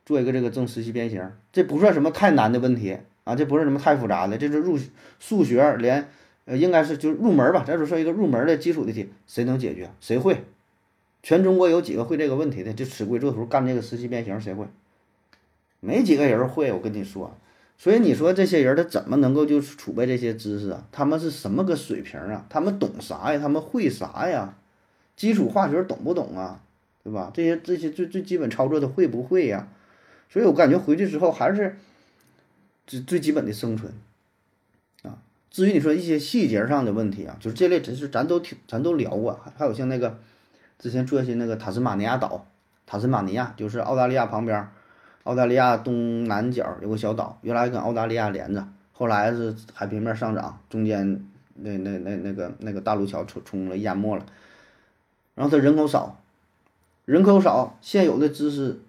[0.06, 4.78] 做一个这个正十七边形，这不算什么太难的问题啊，这不是什么太复杂的，这是入
[5.20, 6.10] 数学连
[6.44, 9.90] 呃应该是就入门吧，咱说说一个入门的基础的题，谁能解决？
[10.02, 10.44] 谁会？
[11.24, 12.74] 全中国有几个会这个问题的？
[12.74, 14.66] 就吃龟做图干这个十七边形，谁会？
[15.80, 16.72] 没几个人会。
[16.74, 17.38] 我跟你说，
[17.80, 20.86] 所以你说这些人他怎么能够就储备这些知识啊？
[20.92, 22.46] 他们是什么个水平啊？
[22.50, 23.40] 他们懂啥呀？
[23.40, 24.54] 他们会啥呀？
[25.16, 26.62] 基础化学懂不懂啊？
[27.04, 27.32] 对吧？
[27.34, 29.70] 这些这些最最基本操作的会不会呀？
[30.30, 31.78] 所以我感觉回去之后还是
[32.86, 33.94] 最最基本的生存
[35.04, 35.18] 啊。
[35.50, 40.20] 至于你说一些细节上的问题啊，就是这类知识咱都挺咱都聊过，还有像那个。
[40.82, 42.48] 之前做一些那个塔斯马尼亚岛，
[42.86, 44.70] 塔斯马尼亚就是澳大利亚旁边，
[45.24, 51.24] 澳大利亚东南角有个小岛，原来跟澳大利亚连着，后来是海平面上涨，中间
[51.56, 54.26] 那那那那个那个大陆桥冲冲了淹没了，
[55.36, 56.20] 然后它人口少，
[57.06, 58.80] 人口少，现有的知识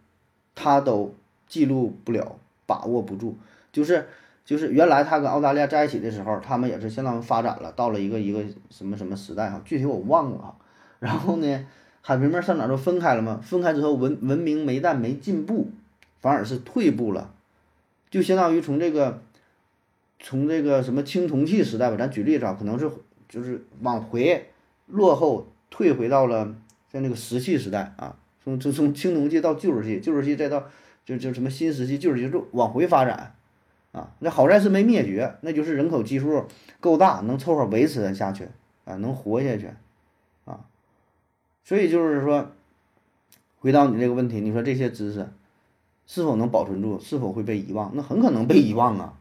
[0.55, 1.14] 它都
[1.47, 3.37] 记录不了，把握不住，
[3.73, 4.07] 就是
[4.45, 10.57] 就是原来他跟澳大利亚在一起的时候，他们也是相当于发展了，到了一个一个什么什么时代哈，具体我忘了哈，
[11.01, 11.66] 然后呢？
[12.03, 13.38] 海平面上涨都分开了嘛？
[13.43, 15.71] 分开之后，文文明没但没进步，
[16.20, 17.35] 反而是退步了，
[18.11, 19.22] 就相当于从这个，
[20.18, 22.90] 从这个什么青铜器时代吧，咱举例子啊，可能是
[23.28, 24.50] 就是往回
[24.87, 26.54] 落后退回到了
[26.92, 30.64] 像那个石器时代啊，从从从青铜器到旧石器，旧石器再到
[31.04, 33.35] 就就什么新石器，旧石器就往回发展
[33.92, 34.12] 啊。
[34.18, 36.44] 那好在是没灭绝，那就是人口基数
[36.80, 38.48] 够大，能凑合维持下去
[38.85, 39.68] 啊，能活下去
[40.44, 40.66] 啊。
[41.64, 42.50] 所以就是说，
[43.59, 45.28] 回到你这个问题，你说这些知识
[46.12, 47.92] 是否能保存住，是否会被遗忘？
[47.94, 49.14] 那很可能被遗忘啊。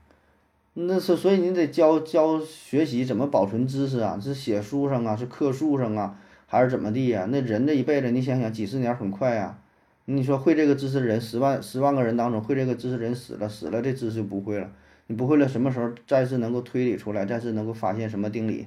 [0.73, 4.19] 那是所以你得教教学习怎么保存知识啊？
[4.19, 7.28] 是写书上啊，是刻书上啊，还是怎么地呀？
[7.30, 9.60] 那人这一辈子，你想想，几十年很快呀。
[10.06, 14.71] 你说会这个知识的人，十万十万个人当中会这个知识人死了，死了这知识就不会了。
[15.06, 18.65] 你不会了，什么时候再次能够推理出来，再次能够发现什么定理？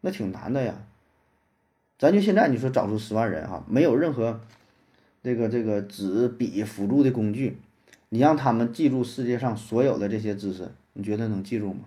[0.00, 0.76] 那挺难的呀。
[1.98, 4.40] 咱就现在你说找出十万人哈，没有任何
[5.24, 7.56] 这个这个纸笔辅助的工具，
[8.10, 11.84] 你让他们记住世界上所有的这些知识，你觉得能记住吗？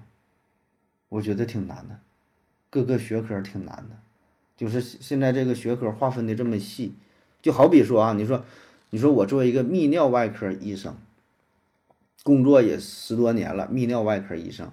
[1.09, 1.99] 我觉得挺难的，
[2.71, 3.95] 各个学科挺难的，
[4.57, 6.95] 就是现在这个学科划分的这么细，
[7.39, 8.43] 就好比说啊，你说
[8.89, 10.95] 你说我作为一个泌尿外科医生，
[12.23, 14.71] 工作也十多年了，泌尿外科医生。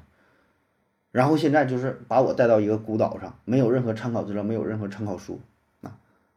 [1.13, 5.39] 然后现在就是把我带到一个孤岛上，没有任何参考资料，没有任何参考书，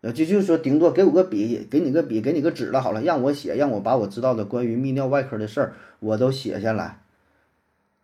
[0.02, 7.00] 啊，就就是说顶多给我个笔，给你个笔，给你个纸了，好了，让我写，让我把我知道的关于泌尿外科的事儿我都写下来。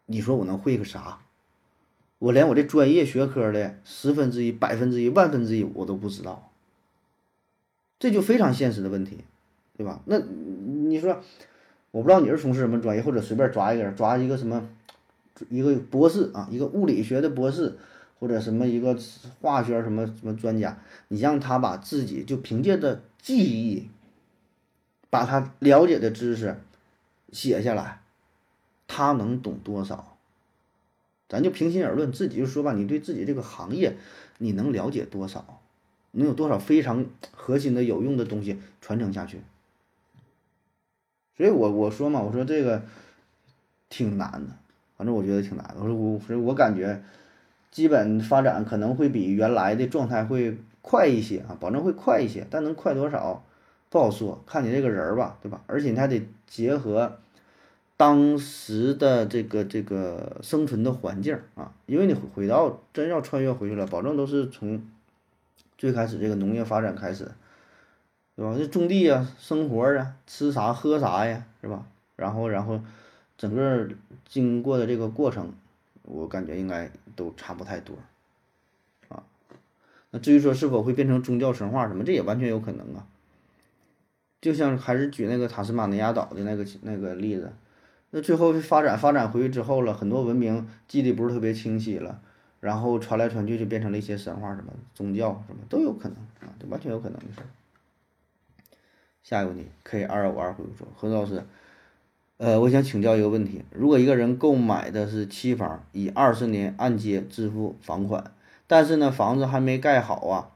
[0.08, 1.20] 你说我能会个啥？
[2.20, 6.52] 我连我这专业学科的十分之一、百分之一、万分之一我都不知道，
[8.00, 9.20] 这就非常现实的问题，
[9.78, 10.02] 对吧？
[10.06, 11.22] 那你说，
[11.92, 14.68] 我不知道你是从事什么专业，或者随便抓一个人，抓一个什么？
[15.50, 17.78] 一个博士啊，一个物理学的博士，
[18.24, 18.98] 或者什么一个
[19.42, 20.78] 化学什么什么专家，
[21.10, 23.90] 你让他把自己就凭借着记忆，
[25.10, 26.58] 把他了解的知识
[27.34, 28.00] 写下来，
[28.88, 30.16] 他能懂多少？
[31.28, 33.98] 咱就平心而论，自己就说吧，你对自己这个行业，
[34.38, 35.60] 你能了解多少？
[36.12, 39.42] 能有多少非常核心的有用的东西传承下去？
[41.36, 42.84] 所以我我说嘛，我说这个
[43.90, 44.56] 挺难的。
[44.96, 47.04] 反正我觉得挺难的，我说我，所以我感觉
[47.74, 53.44] 基本发展可能会比原来的状态会快一些啊，保证会快一些，但能快多少
[53.90, 55.62] 不好说，看你这个人儿吧，对吧？
[55.66, 57.18] 而且你还得结合
[57.98, 64.88] 当时的这个这个生存的环境啊，因为你回到真要穿越回去了，保证都是从
[65.76, 67.32] 最开始这个农业发展开始，
[68.36, 68.54] 对吧？
[68.56, 71.88] 这种地啊，生活啊，吃啥喝啥呀，是吧？
[72.16, 72.80] 然后然后。
[73.36, 73.90] 整个
[74.30, 75.54] 经过的这个过程，
[76.04, 77.96] 我感觉应该都差不太多，
[79.08, 79.24] 啊，
[80.12, 83.08] 那至于说是否会变成宗教神话什么，这也完全有可能啊。
[84.42, 87.54] 就像还是举那个塔斯马尼亚岛的那个那个例子，
[88.10, 92.22] 那最后发展发展回去之后了，很多文明记得不是特别清晰了，
[92.60, 97.48] 然后传来传去就变成了一些神话什么宗教什么都有可能啊，这完全有可能的事儿。
[99.24, 101.42] 下一个问题，K 二五二回复说，何老师。
[102.44, 108.34] 呃，我想请教一个问题：如果一个人购买的是期房，以二十年按揭支付房款，
[108.68, 110.50] 但是呢，房子还没盖好啊，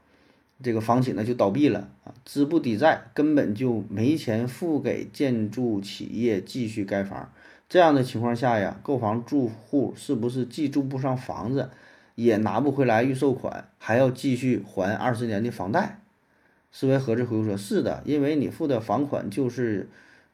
[0.62, 7.32] 这个房企呢就倒闭了啊，资不抵债，根本就没钱付给建筑企业继续盖房。
[7.70, 11.70] 这样的情况下呀，购房住户是不是既住不上房子，
[12.16, 16.00] 也拿不回来预售款，还要继续还二十年的房贷？
[16.70, 19.88] 思维盒子回复说：“是的，因为你付的房款就是，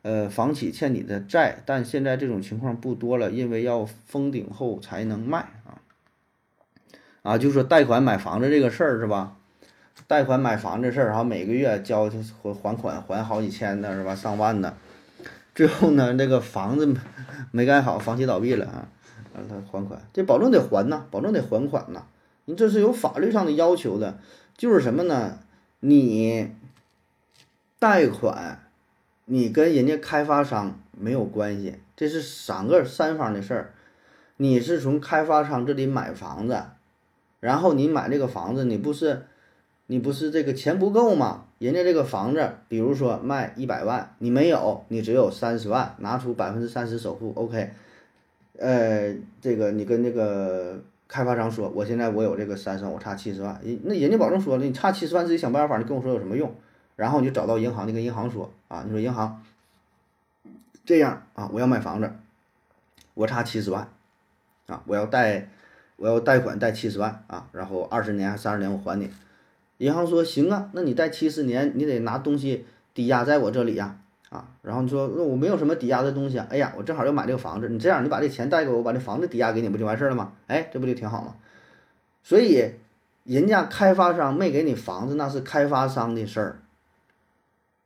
[0.05, 1.63] 呃，房企欠你的债。
[1.67, 5.83] 但现在这种情况不多了，因为要封顶后才能卖啊。
[7.23, 9.37] 啊，就说贷款买房子这个事儿是吧？
[10.07, 12.11] 贷款买房子事儿，然后每个月交
[12.43, 14.15] 还还款还好几千的是吧？
[14.15, 14.77] 上万的，
[15.55, 16.95] 最后呢，那个房子
[17.51, 18.89] 没盖好，房企倒闭了啊，
[19.35, 22.05] 让他还款，这保证得还呐，保证得还款呐。
[22.45, 24.19] 你这是有法律上的要求的，
[24.57, 25.39] 就是什么呢？”
[25.87, 26.51] 你
[27.79, 28.64] 贷款，
[29.27, 33.75] 你跟人家开发商没有关系，这是三个三方的事儿。
[34.37, 36.63] 你是从开发商这里买房子，
[37.41, 39.23] 然后你买这个房子，你不是
[39.87, 41.45] 你不是这个钱不够吗？
[41.59, 47.71] 人家这个房子，比如说卖一百万，你没有，你只有三十万，拿出百分之三十首付，OK。
[48.59, 50.83] 呃，这个你跟那个。
[51.07, 53.61] 开发商说：“我现在我有这个三十万，我差七十万。
[53.63, 56.53] 人那人家保证说了，你差七十万自己想办法，你跟我说有什么用？
[56.97, 59.43] 然后你就找到银行，你跟银行说啊，你说银行
[60.85, 62.13] 这样啊，我要买房子，
[63.15, 63.89] 我差七十万
[64.67, 65.49] 啊，我要贷，
[65.97, 69.11] 我要贷款贷七十万啊，然后二十年还三十年我还你。
[69.79, 73.99] 银行说行啊，那你贷七十年，你得拿东西抵押在我这里呀。”
[74.31, 80.33] 啊，然后你说那我没有什么抵押的东西啊，哎呀，我正好要买这个房子，你这样你把这钱贷给我，我把这房子抵押给你，不就完事儿了吗？
[80.49, 81.37] 哎，这不就挺好吗？
[82.25, 82.73] 所以
[83.23, 86.59] 人家开发商没给你房子，那是开发商的事儿，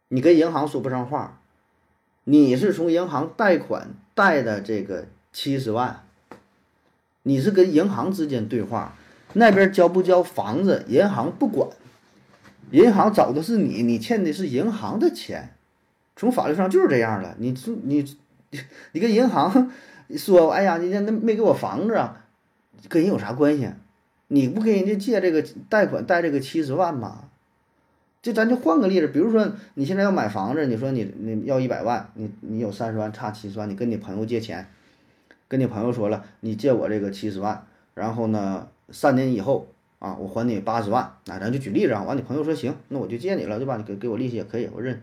[0.09, 1.41] 你跟银行说不上话。
[2.25, 6.05] 你是从银行贷款贷的这个七十万，
[7.23, 8.95] 你是跟银行之间对话，
[9.33, 11.71] 那边交不交房子，银行不管，
[12.71, 15.55] 银行找的是你，你欠的是银行的钱。
[16.17, 17.55] 从法律上就是这样了，你
[17.85, 18.17] 你，
[18.93, 19.73] 你跟银行
[20.15, 22.27] 说，哎呀，人家那没给我房子啊，
[22.91, 23.71] 跟人有啥关系？
[24.27, 27.28] 你不跟人家借这个贷款贷这个七十万吗？
[28.21, 34.67] 就咱就换个例子，比如说你现在要买房子，你说你你要一百万，你你有三十万差七十万，你跟你朋友借钱，
[35.47, 37.65] 跟你朋友说了，你借我这个七十万，
[37.95, 39.69] 然后呢，三年以后
[40.01, 43.77] 啊，我还你八十万，那咱就举例子啊，完你朋友说行，那我就借你了，对吧？
[43.77, 45.01] 你给给我利息也可以，我认。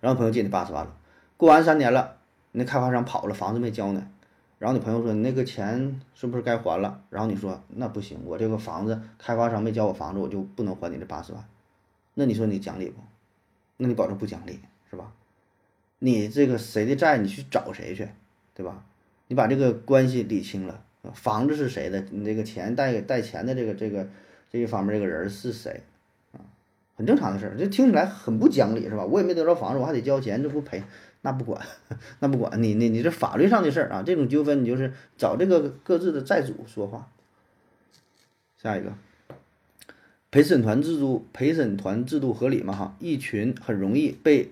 [0.00, 0.94] 然后朋友借你八十万了，
[1.36, 2.16] 过完三年了，
[2.52, 4.06] 那开发商跑了，房子没交呢。
[4.58, 7.00] 然后你朋友说你那个钱是不是该还了？
[7.10, 11.42] 然后你说那不行，我这个房子开发商没交我房子，我就不能还你这八十万。
[12.18, 12.96] 那你说你讲理不？
[13.76, 14.58] 那你保证不讲理
[14.90, 15.12] 是吧？
[16.00, 18.08] 你这个谁的债你去找谁去，
[18.54, 18.84] 对吧？
[19.28, 20.82] 你把这个关系理清了，
[21.14, 22.00] 房子是谁的？
[22.10, 24.08] 你这个钱贷贷钱的这个这个
[24.50, 25.84] 这一方面这个人是谁
[26.32, 26.42] 啊？
[26.96, 29.04] 很正常的事儿，这听起来很不讲理，是吧？
[29.04, 30.82] 我也没得着房子，我还得交钱，这不赔？
[31.20, 31.64] 那不管，
[32.18, 37.08] 那不管你，你你这法律上的事儿啊，这种纠纷你就是找这个各自的债主说话。
[38.56, 38.92] 下一个，
[40.30, 42.74] 陪审团制度，陪审团制度合理吗？
[42.74, 44.50] 哈，一群很容易被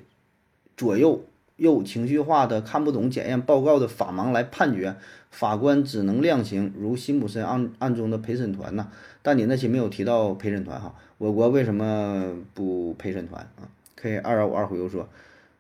[0.77, 1.25] 左右
[1.57, 4.97] 又情绪化的看不懂检验报告的法盲来判决，
[5.31, 8.89] 法官只能量刑，如辛普森案案中的陪审团呐。
[9.23, 10.95] 但你那期没有提到陪审团哈。
[11.19, 15.09] 我国为什么不陪审团啊？K 二幺五二回复说，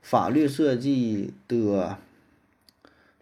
[0.00, 1.98] 法律设计的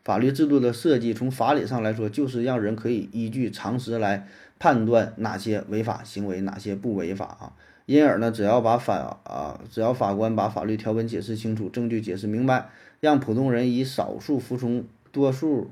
[0.05, 4.29] 法律制度的设计，从法理上来说，就是让人可以依据常识来
[4.65, 7.53] 判断哪些违法行为，哪些不违法啊。
[7.85, 15.71] 因而呢，只要把法啊，只要法官把法律条文解释清楚，证据解释明白，让普通人以少数服从多数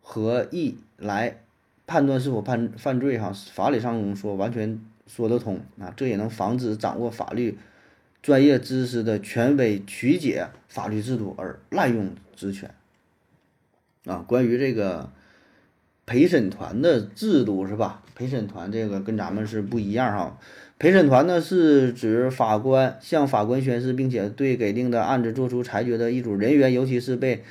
[0.00, 1.40] 合意来
[1.88, 3.32] 判断是否判犯罪哈。
[3.52, 4.80] 法理上说完全。
[5.08, 7.56] 说得通啊，这也能防止掌握法律
[8.20, 12.74] 专业知识的权威曲解法律制度而滥用职权
[14.04, 14.22] 啊。
[14.28, 15.10] 关于这个
[16.08, 18.02] 陪审团的制度是吧？
[18.16, 20.38] 陪审团这个跟咱们是不一样哈。
[20.78, 27.44] 陪审团呢是指法官向法官宣誓，并且对给定的案子作出裁决的一组人员，尤其是被。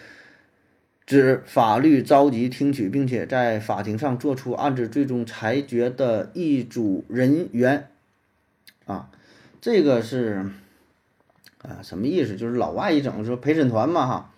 [1.05, 7.87] 指法律召集听取，并且在法庭上作出案子最终裁决的一组人员，
[8.85, 9.09] 啊，
[9.61, 10.45] 这个是
[11.61, 12.35] 啊什么意思？
[12.35, 14.33] 就是老外一整说陪审团嘛哈，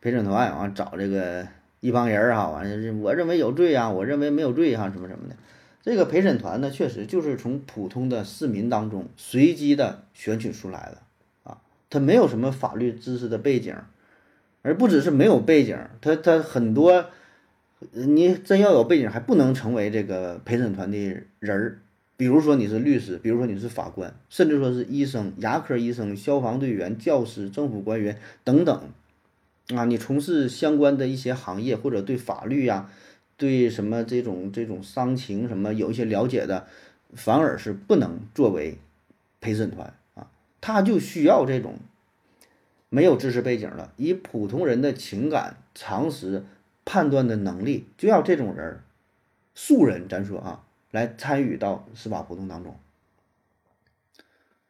[0.00, 1.46] 陪审团完找这个
[1.84, 5.36] 一帮人儿哈，完了我认为有罪啊，我认为没有罪哈，什么什么的。
[5.82, 11.58] 这个陪审团呢，确实就是从普通的市民当中随机的选取出来的啊，
[11.90, 13.76] 他没有什么法律知识的背景。
[14.62, 17.04] 而不只是没有背景，他他很多，
[17.92, 20.98] 你真要有背景，还不能成为这个陪审团的
[21.38, 21.82] 人儿
[22.16, 28.88] 比如说你是律师，比如说你是法官，甚至说是医生、牙科医生、消防队员、教师、政府官员等等，
[29.68, 32.90] 啊，你从事相关的一些行业或者对法律呀、
[33.36, 36.66] 对什么这种这种伤情什么有一些了解的，
[37.14, 38.78] 反而是不能作为
[39.40, 41.76] 陪审团啊，他就需要这种
[42.88, 46.44] 没有知识背景的，以普通人的情感常识
[46.84, 48.80] 判断的能力，就要这种人，
[49.54, 50.62] 素人咱说啊。
[50.90, 52.76] 来参与到司法活动当中，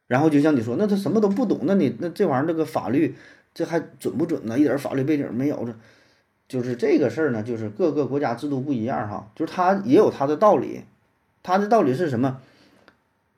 [0.07, 3.13] 然后就像你说，那他什么都不懂，那你那这玩意儿这个法律
[3.55, 4.59] 这还准不准呢？
[4.59, 5.73] 一点法律背景没有，这
[6.47, 10.83] 就是这个事儿呢，就是各个国家制度不一样哈，就是他也有他的道理，
[11.41, 12.41] 他的道理是什么？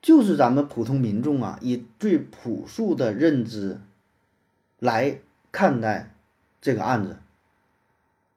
[0.02, 3.80] 就是咱们普通民众啊，以最朴素的认知
[4.78, 6.10] 来看待
[6.60, 7.16] 这个案子，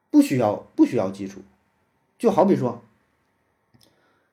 [0.09, 1.41] 不需要不需要基础，
[2.17, 2.83] 就好比说。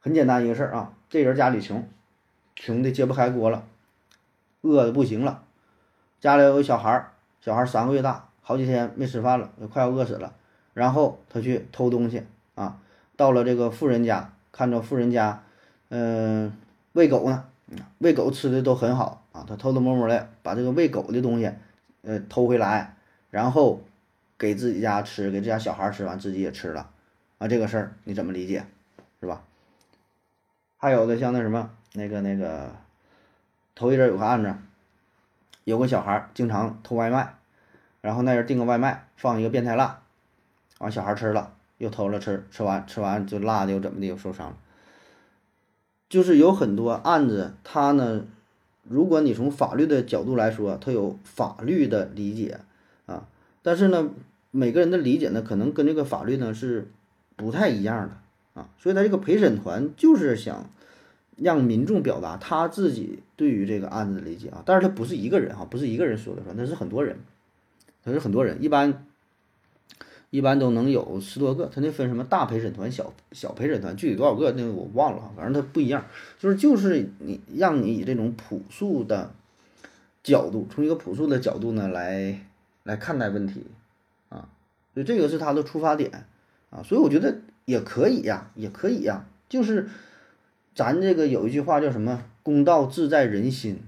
[0.00, 1.86] 很简单一个事儿啊，这人家里穷，
[2.54, 3.66] 穷的揭不开锅了，
[4.60, 5.44] 饿的不行了，
[6.20, 7.12] 家里有个小孩儿，
[7.48, 10.34] 小孩三个月大，好几天没吃饭了，快要饿死了。
[10.74, 12.22] 然后他去偷东西
[12.54, 12.78] 啊，
[13.16, 15.42] 到了这个富人家，看着富人家，
[15.88, 16.52] 嗯，
[16.92, 17.46] 喂狗呢，
[17.96, 21.50] 喂狗吃的都很好啊，他偷偷摸摸的把这个喂狗的东西，
[22.02, 22.96] 呃，偷回来，
[23.30, 23.80] 然后
[24.36, 26.90] 给自己家吃，给这家小孩吃完，自己也吃了，
[27.38, 28.66] 啊，这个事儿你怎么理解，
[29.20, 29.42] 是吧？
[30.76, 32.70] 还有的像那什么，那个那个，
[33.74, 34.54] 头一阵有个案子，
[35.64, 37.34] 有个小孩经常偷外卖，
[38.00, 40.00] 然后那人订个外卖放一个变态辣，
[40.78, 44.56] 完小孩吃了又偷了吃，吃完吃完就辣的又怎么的又受伤了。
[46.08, 48.24] 就是有很多案子，他呢，
[48.84, 52.60] 如果你从法律的角度来说，他有法律的理解
[53.06, 53.26] 啊，
[53.62, 54.10] 但是呢，
[54.50, 56.90] 每个人的理解呢，可能跟这个法律呢是
[57.36, 58.60] 不太一样的。
[58.60, 60.68] 啊，所以他这个陪审团就是想
[61.36, 67.16] 让民众表达他自己对于这个案子的理解啊，但是他不是一个人哈，不是一个人说的算，那是很多人，
[68.08, 69.06] 他是很多人，一般
[70.30, 76.06] 一般都能有十多个，他那分什么大陪审团、小小陪审团，具体多少个那我忘了，反正他不一样，
[76.38, 79.32] 就是就是你让你以这种朴素的
[80.22, 82.40] 角度，从一个朴素的角度呢来
[82.82, 83.64] 来看待问题
[84.28, 84.48] 啊，
[84.94, 86.24] 所以这个是他的出发点
[86.70, 87.38] 啊，所以我觉得。
[87.68, 89.90] 也可以呀，也可以呀，就是
[90.74, 93.80] 咱这个有一句话叫什么“公道自在人心”，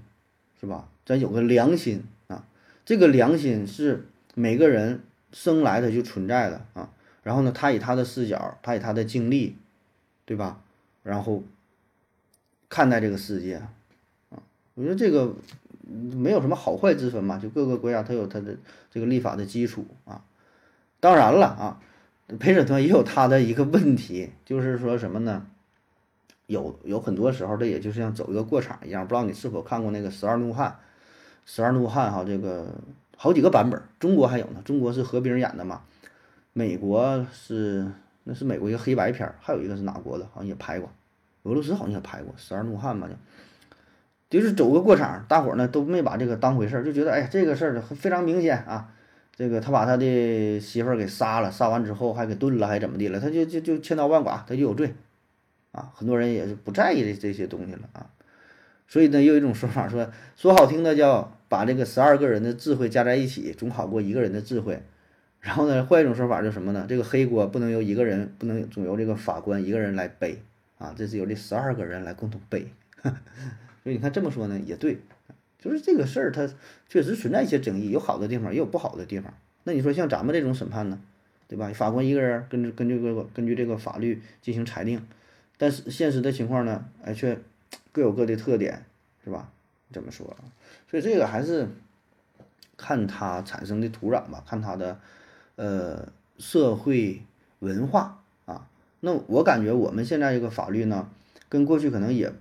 [0.61, 0.87] 是吧？
[1.03, 2.45] 咱有个良心啊，
[2.85, 4.05] 这个良心是
[4.35, 5.01] 每个人
[5.31, 6.89] 生来的就存在的啊。
[7.23, 9.57] 然后呢，他以他的视角，他以他的经历，
[10.25, 10.61] 对吧？
[11.03, 11.43] 然后
[12.69, 14.43] 看待这个世界啊，
[14.75, 15.33] 我觉得这个
[15.83, 18.57] 没有什么好坏之分嘛，就各个国家它有它的
[18.89, 20.23] 这个立法的基础啊。
[20.99, 21.81] 当然了啊。
[22.39, 25.45] 陪审团也有他的一个问题，就是说什么呢？
[26.47, 29.05] 有有很多时候，这也就是像走一个过场一样。
[29.05, 30.69] 不知道你是否看过那个《十二怒汉》？
[31.45, 32.73] 《十二怒汉》哈，这个
[33.21, 34.63] 好几个版本，中国还有呢。
[34.65, 35.83] 中国是何冰演的嘛？
[36.53, 37.85] 美国是
[38.23, 40.25] 那是美国一个黑白片，还有一个是哪国的？
[40.33, 40.89] 好像也拍过。
[41.43, 48.91] 俄罗斯好像也拍过《十二怒汉》嘛，就就是走个过场，大伙儿呢都没把这个当回事儿，就觉得哎呀，这个事儿非常明显啊。
[49.35, 53.19] 这个他把他的媳妇儿给杀了，杀完之后还给炖了，还怎么的了？
[53.19, 54.95] 他就就就千刀万剐，他就有罪，
[55.73, 58.09] 啊，很多人也是不在意这这些东西了啊。
[58.87, 64.81] 所以呢，有一种说法说，说好听的叫把这个十二个人的智慧加在一起，总好过一个人的智慧。
[65.41, 66.85] 然后呢，换一种说法就是什么呢？
[66.87, 70.41] 这个黑锅不能由一个人，不能总由这个法官一个人来背
[70.77, 72.67] 啊，这是由这十二个人来共同背。
[73.03, 74.99] 所以你看这么说呢，也对。
[75.59, 76.47] 就是这个事儿，它
[76.87, 79.33] 确实存在一些争议，有好的地方，也有不好的地方。
[79.65, 81.01] 那你说像咱们这种审判呢，
[81.49, 81.69] 对吧？
[81.75, 85.05] 法官一个人根据根据这个根据这个法律进行裁定，
[85.57, 87.37] 但是现实的情况呢，哎，却
[87.91, 88.85] 各有各的特点，
[89.25, 89.51] 是吧？
[89.91, 90.35] 这么说，
[90.89, 91.67] 所以这个还是
[92.77, 94.99] 看它产生的土壤吧，看它的
[95.55, 97.21] 呃社会
[97.59, 98.67] 文化啊。
[98.99, 101.09] 那我感觉我们现在这个法律呢，
[101.49, 102.31] 跟过去可能也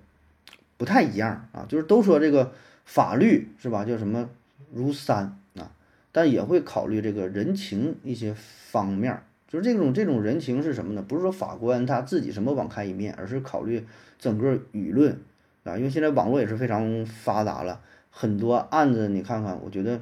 [0.76, 2.52] 不太一样啊，就是都说这个。
[2.82, 3.84] 法律是吧？
[3.84, 4.28] 叫什么
[4.72, 5.70] 如山啊？
[6.10, 11.02] 但也会考虑这个人情一些方面，就是这种这种人情是什么呢？
[11.06, 13.86] 不是说法官他自己什么网开一面，而是考虑
[14.18, 15.20] 整个舆论
[15.64, 15.76] 啊。
[15.76, 17.80] 因为现在网络也是非常发达了，
[18.10, 20.00] 很多案子你看看，我觉得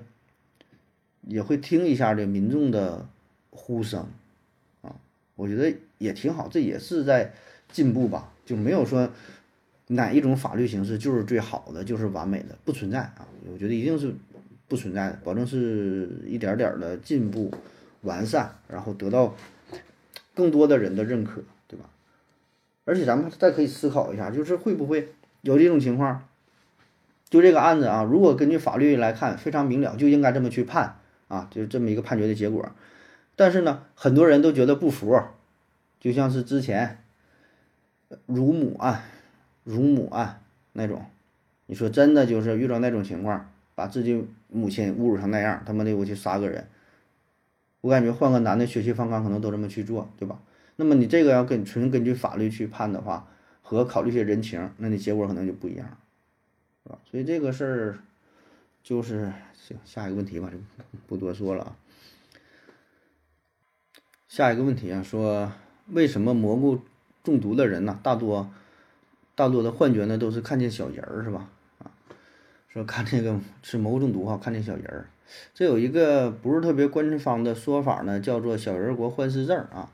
[1.23, 3.07] 也会听一下这民众的
[3.51, 4.07] 呼声
[4.83, 4.97] 啊，
[5.37, 7.33] 我觉得也挺好，这也是在
[7.71, 9.11] 进步吧，就没有说。
[9.91, 13.27] 哪一种法律形式就是最好的，就是完美的，不存在啊！
[13.51, 14.15] 我觉得一定是
[14.69, 17.51] 不存在的，保证是一点点的进步、
[18.03, 19.35] 完善，然后得到
[20.35, 21.89] 更多的人的认可，对吧？
[22.85, 25.09] 而且咱们再可以思考一下，就是会不会
[25.49, 26.29] 有这种情况？
[27.31, 30.97] 就这个案子啊，如果根据法律来看，非常明了，就应该这么去判
[31.29, 32.71] 啊，就是这么一个判决的结果。
[33.35, 35.19] 但是呢，很多人都觉得不服，
[36.01, 36.99] 就像是之前
[38.27, 39.05] 乳母案、
[39.65, 40.43] 乳母案
[40.75, 41.07] 那种，
[41.65, 46.67] 你说真的就是遇到那种情况，把自己母亲侮辱成那样，他妈的我去杀个人，
[47.81, 50.39] 我感觉换个男的血气方刚，可能都这么去做，对吧？
[50.77, 53.27] 那么你这个要根纯根据法律去判的话，
[53.69, 55.87] 和考虑一些人情，那你结果可能就不一样。
[56.83, 56.99] 是吧？
[57.05, 57.99] 所以这个事儿
[58.83, 60.57] 就是行，下一个问题吧，就
[61.07, 61.77] 不多说了啊。
[64.27, 65.53] 下一个问题啊，说
[65.89, 66.81] 为什么蘑菇
[67.23, 68.51] 中毒的人呢，大多
[69.35, 71.51] 大多的幻觉呢都是看见小人儿，是吧？
[71.79, 71.93] 啊，
[72.69, 75.11] 说看这个吃蘑菇中毒哈，看见小人儿，
[75.53, 79.93] 这有一个不是特别官方的说法呢，叫做小人国幻视症啊。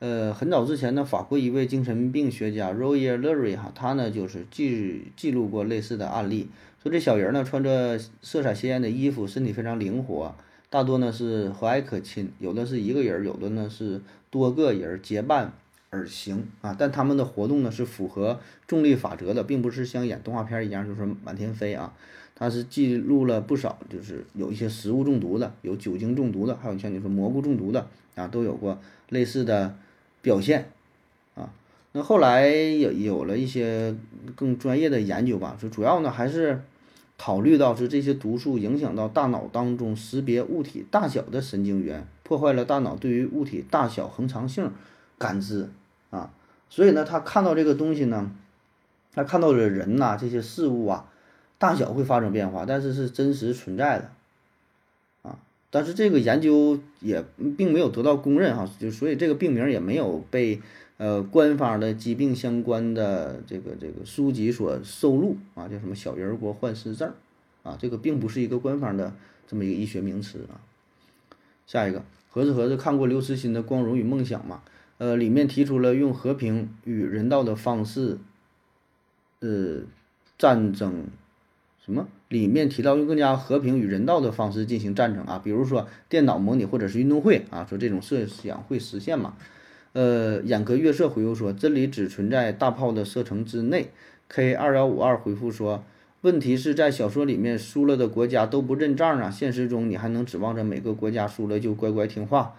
[0.00, 6.48] 呃，很早之前呢，法国一位精神病学家 Royer Lurie 哈，他呢就是记记录过类似的案例，
[6.82, 10.34] 说这小人呢穿着色彩鲜艳的衣服，身体非常灵活，
[10.70, 15.52] 大多呢是和蔼可亲，有的是一个人，有的呢是多个人结伴
[15.90, 16.74] 而行啊。
[16.78, 21.92] 但他们的活动呢是符合重力法则的，并不是像演动画片一样就是满天飞啊。
[22.34, 28.78] 他是记录了不少，就是有一些食物中毒的，有酒精中毒的，还有像你说蘑菇中毒的啊，都有过
[29.10, 29.76] 类似的。
[30.22, 30.70] 表现，
[31.34, 31.50] 啊，
[31.92, 33.94] 那后来有有了一些
[34.34, 36.62] 更专业的研究吧，就主要呢还是
[37.16, 44.70] 考虑到是这些毒素影响到大脑当中识别物体大小的神经元，破坏了大脑对于物体大小恒常性
[45.18, 45.68] 感知
[46.10, 46.30] 啊，
[46.68, 48.30] 所以呢，他看到这个东西呢，
[49.12, 51.06] 他看到的人呐这些事物啊，
[51.58, 54.10] 大小会发生变化，但是是真实存在的。
[55.70, 57.24] 但是这个研究也
[57.56, 60.60] 并没有得到公认哈，就所以这个病名也没有被
[60.96, 67.12] 呃官方的疾病相关的这个这个书籍所收录啊，叫什么小人国幻视症
[67.62, 69.14] 啊，这个并不是一个官方的
[69.46, 70.58] 这么一个医学名词啊。
[71.66, 74.62] 下一个，盒子盒子看过刘慈欣的《光荣与梦想》吗？
[74.98, 78.18] 呃，里面提出了用和平与人道的方式，
[79.38, 79.82] 呃，
[80.36, 81.06] 战争。
[81.82, 82.08] 什么？
[82.30, 89.34] 里面提到用更加和平与人道的方式进行战争啊，比如说电脑模拟或者是运动会啊，说这种设想会实现吗？
[89.94, 93.90] 呃，眼科月色回复说，真理只存在大炮的射程之内。
[94.28, 95.82] K 二幺五二回复说，
[96.20, 102.54] 问题是在小说里面输了的国家都不认账啊，现实中你还能指望着每个国家输了就乖乖听话？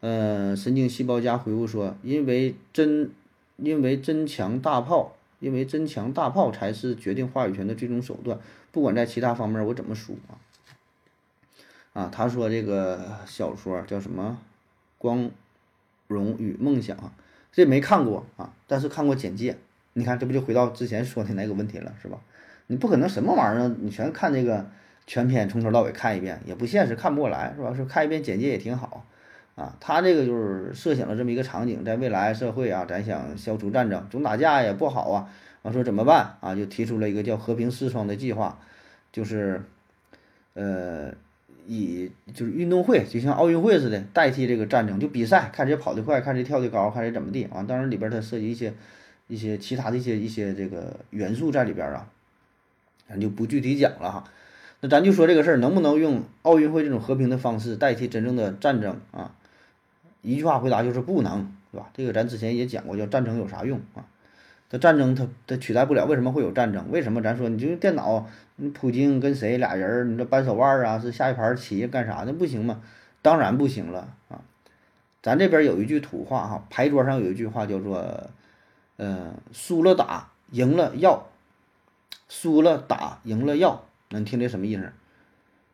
[0.00, 3.10] 呃，神经细胞家回复说，因为真
[3.56, 5.14] 因为真强大炮。
[5.38, 8.38] 因为真强大炮才是决定话语权的最终手段，
[8.72, 10.38] 不管在其他方面我怎么输啊
[11.92, 12.10] 啊！
[12.12, 14.38] 他说这个小说叫什么
[14.98, 15.30] 《光
[16.06, 17.12] 荣与梦想》啊，
[17.52, 19.56] 这没看过啊，但是看过简介。
[19.94, 22.20] 你看，这不就回到之前说的那个问题了，是吧？
[22.68, 24.70] 你不可能什么玩意儿你全看这个
[25.06, 27.74] 全篇从头到尾看一遍，也不现实，看不过来，是吧？
[27.74, 29.04] 说看一遍简介也挺好。
[29.58, 35.28] 啊，他这个就是设想了这么一个场景，在未来社会啊，咱想消除战争，总打架也不好啊。
[35.62, 36.54] 完说怎么办啊？
[36.54, 38.60] 就提出了一个叫“和平四双”的计划，
[39.10, 39.60] 就是，
[40.54, 41.12] 呃，
[41.66, 47.64] 以就是运动会，就像奥运会似的，代替这个战争，就比赛，看谁跑得快，看谁跳得高，看谁怎么地啊。
[47.66, 48.72] 当然里边它涉及一些
[49.26, 52.08] 一些其他的一些一些这个元素在里边啊，
[53.08, 54.24] 咱就不具体讲了哈。
[54.80, 59.34] 那咱就说这个事儿能不能用奥运会这种和平的方式代替真正的战争啊？
[60.22, 61.90] 一句话回答就是不能，对吧？
[61.94, 64.04] 这个咱之前也讲过，叫战争有啥用啊？
[64.70, 66.90] 它战争它它取代不了，为什么会有战争？
[66.90, 72.32] 为什么咱说你就用电脑，你普京跟谁俩人儿，你这扳手腕啊，是下一盘棋干啥的？
[72.32, 72.82] 不行吗？
[73.22, 74.40] 当然不行了啊！
[75.22, 78.30] 咱这边有一句土话哈，牌桌上有一句话叫做，
[78.96, 81.26] 呃，输了打，赢了要，
[82.28, 84.92] 输了打，赢了要，能听这什么意思？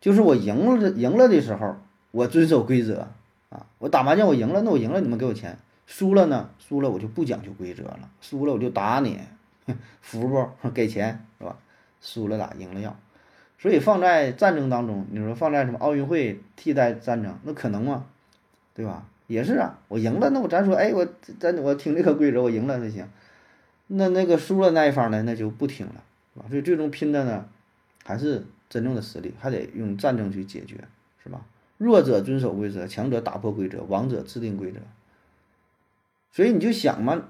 [0.01, 1.77] 就是我赢了赢了的时候，
[2.13, 3.09] 我遵守规则。
[3.55, 5.55] 啊，我打麻将我赢了，那我赢了你们给我钱；
[5.87, 9.21] 输了呢，输了我就不讲究规则了，输了我就打你，
[10.01, 10.71] 服不？
[10.71, 11.57] 给钱是吧？
[12.01, 12.97] 输了打，赢了要。
[13.59, 18.07] 所以放在战争当中，你说放在什么奥运会替代战争，那可能吗？
[18.75, 19.07] 对吧？
[19.29, 21.07] 也是啊，我赢了，那我咱说，哎，我
[21.39, 23.09] 咱我听这个规则，我赢了才行。
[23.87, 26.03] 那那个输了那一方呢，那就不听了，
[26.35, 26.47] 是吧？
[26.49, 27.47] 所以最终拼的呢，
[28.05, 30.77] 还是真正的实力，还得用战争去解决，
[31.23, 31.41] 是吧？
[31.77, 34.79] 弱者遵守规则，强者打破规则，王者制定规则。
[36.33, 37.29] 所以你就想嘛，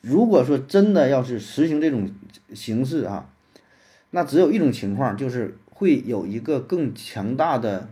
[0.00, 2.10] 如果说真的要是实行这种
[2.54, 3.30] 形式啊，
[4.10, 7.88] 那只有一种情况，就是会有一个更强大的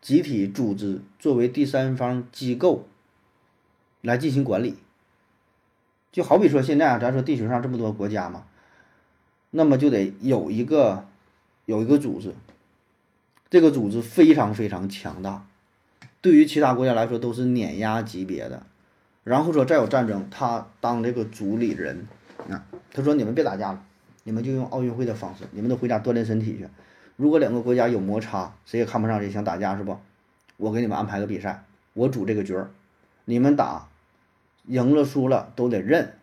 [0.00, 2.86] 集体组织作为第三方机构
[4.00, 4.76] 来进行管理。
[6.12, 8.46] 就好比说现在啊，咱说地球上这么多国家嘛，
[9.50, 11.06] 那么就得有一个
[11.66, 12.34] 有一个组织，
[13.54, 15.46] 这个组织非常非常强大，
[16.20, 18.66] 对于其他国家来说都是碾压级别的。
[19.22, 22.08] 然后说再有战争，他当这个主理人
[22.50, 23.80] 啊，他说你们别打架了，
[24.24, 26.66] 你们就用奥运会的方式，你们都回家锻炼身体去。
[27.14, 30.00] 如果两个国家有摩擦，谁也看不上谁，想打架是不？
[30.56, 32.70] 我给你们安排个比赛，我主这个角儿，
[33.24, 33.86] 你们打，
[34.66, 36.14] 赢了输了都得认。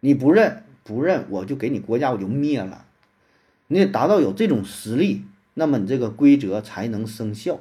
[0.00, 2.84] 你不认不认，我就给你国家我就灭了。
[3.68, 5.22] 你得达到有这种实力，
[5.58, 7.58] 那么你这个规则才能生效。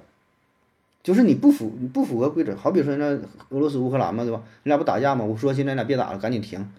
[1.01, 3.05] 就是你不符你不符合规则，好比说那
[3.49, 4.43] 俄罗斯乌克兰嘛，对吧？
[4.63, 5.25] 你俩不打架吗？
[5.25, 6.69] 我说现在你俩别打了，赶紧停。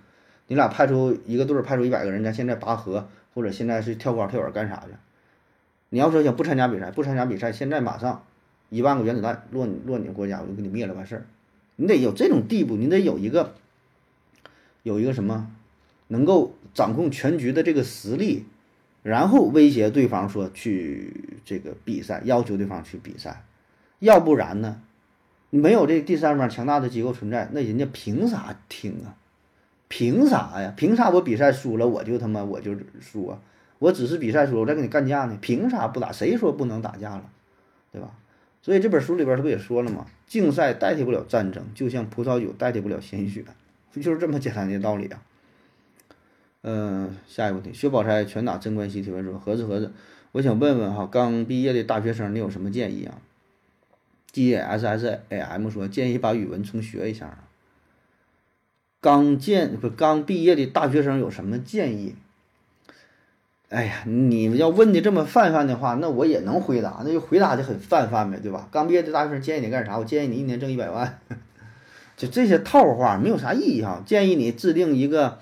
[0.47, 4.93] 你俩派出一个队，派出一百个人，咱现在拔河，或者现在是跳高跳远干啥去？
[5.89, 8.23] 你要说想不参加比赛，不参加比赛，现在马上
[8.69, 11.27] 一万个原子弹落你落你国家，我就给你灭了完事儿。
[11.77, 13.55] 你得有这种地步，你得有一个
[14.83, 15.51] 有一个什么
[16.09, 18.45] 能够掌控全局的这个实力，
[19.03, 23.45] 然后威胁对方说去这个比赛，要求对方去比赛。
[23.99, 24.81] 要不然呢？
[25.51, 29.17] 没有这第三方强大的机构存在，那人家凭啥听啊？
[29.89, 30.75] 凭啥呀？
[30.77, 33.41] 凭啥我比赛输了我就他妈我就输啊？
[33.79, 35.39] 我只是比赛输了，我再跟你干架呢？
[35.41, 36.13] 凭啥不打？
[36.13, 37.25] 谁说不能打架了？
[37.91, 38.11] 对吧？
[38.61, 40.05] 所以这本书里边他不也说了吗？
[40.27, 43.43] 竞赛代替不了战争，就像葡萄酒代替不了鲜血，
[43.95, 45.23] 就是这么简单的道理啊。
[46.63, 49.93] 嗯，下一个问题，薛宝钗拳打镇关西提问说：何子何子，
[50.33, 53.15] 我想问问哈，刚毕业的大学生，你有什么建议啊
[54.33, 57.39] ？G S S A M 说建议把语文重学一下。
[59.01, 62.17] 刚建不刚毕业的大学生有什么建议？
[63.69, 68.67] 哎呀，你们要问的这么泛泛的话，那我也能回答，那就回答的很泛泛呗，对吧？
[68.73, 69.99] 刚毕业的大学生建议你干啥？
[69.99, 71.21] 我建议你一年挣一百万，
[72.17, 74.03] 就这些套话没有啥意义哈。
[74.05, 75.39] 建议你制定一个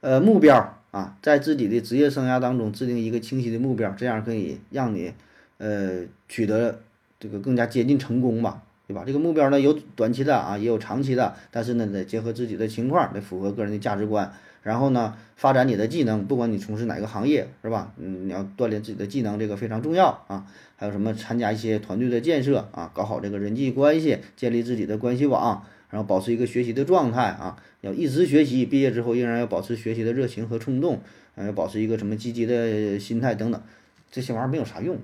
[0.00, 5.12] 呃目标啊，在自己的职业生涯当中制定一个清晰的目标，这样可以让你
[5.58, 6.80] 呃取得。
[7.18, 9.02] 这个更加接近成功吧，对吧？
[9.06, 14.30] 这个目标呢有短期的啊，也有长期的，但是呢得结合自己的情况，得符合个人的价值观。
[14.62, 17.90] 然后呢，发展你的技能，不管你从事哪个行业，是吧？
[17.96, 20.44] 嗯，你要锻炼自己的技能，这个非常重要啊。
[20.76, 31.00] 还有什么参加一些团队的建设啊，搞好这个人际关系，建立自己的关系网，然后保持一个学习的状态啊，要一直学习，毕业之后依然要保持学习的热情和冲动，
[31.34, 33.62] 呃，要保持一个什么积极的心态等等，
[34.10, 34.98] 这些玩意儿没有啥用。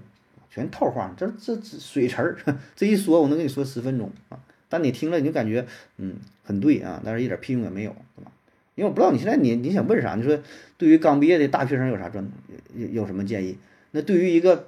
[0.51, 2.37] 全套话，这这这水词儿，
[2.77, 4.39] 这一说，我能跟你说十分钟啊！
[4.69, 5.67] 但你听了，你就感觉
[5.97, 8.31] 嗯很对啊，但是一点屁用也没有，对吧？
[8.75, 10.15] 因为我不知道你现在你你想问啥？
[10.15, 10.39] 你说
[10.77, 12.27] 对于刚毕业的大学生有啥专
[12.75, 13.57] 有有什么建议？
[13.93, 14.67] 那对于一个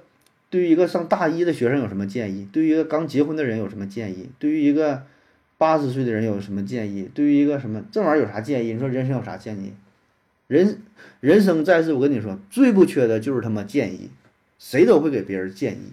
[0.49, 2.47] 对于一个上大一的学生有什么建议？
[2.51, 4.29] 对于一个刚结婚的人有什么建议？
[4.39, 5.05] 对于一个
[5.57, 7.09] 八十岁的人有什么建议？
[7.13, 8.73] 对于一个什么这玩意儿有啥建议？
[8.73, 9.73] 你说人生有啥建议？
[10.47, 10.81] 人
[11.21, 14.09] 人生在世，我跟你说，最不缺的就是他妈建议。
[14.57, 15.91] 谁都会给别人建议，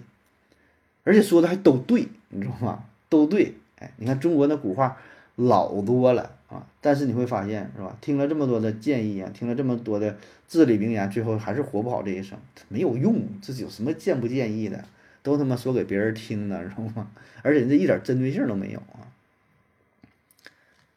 [1.03, 2.85] 而且说的还都对，你知道吗？
[3.09, 3.55] 都对。
[3.77, 4.97] 哎，你看中国那古话
[5.35, 7.95] 老多了啊，但是你会发现，是吧？
[7.99, 12.39] 听了这么多的建议啊，听了这么多的至理名言，最后还是活不好这一生，
[12.69, 13.21] 没有用。
[13.41, 14.85] 这有什么建不建议的？
[15.21, 17.11] 都他妈说给别人听的，知道吗？
[17.43, 19.05] 而且这一点针对性都没有啊。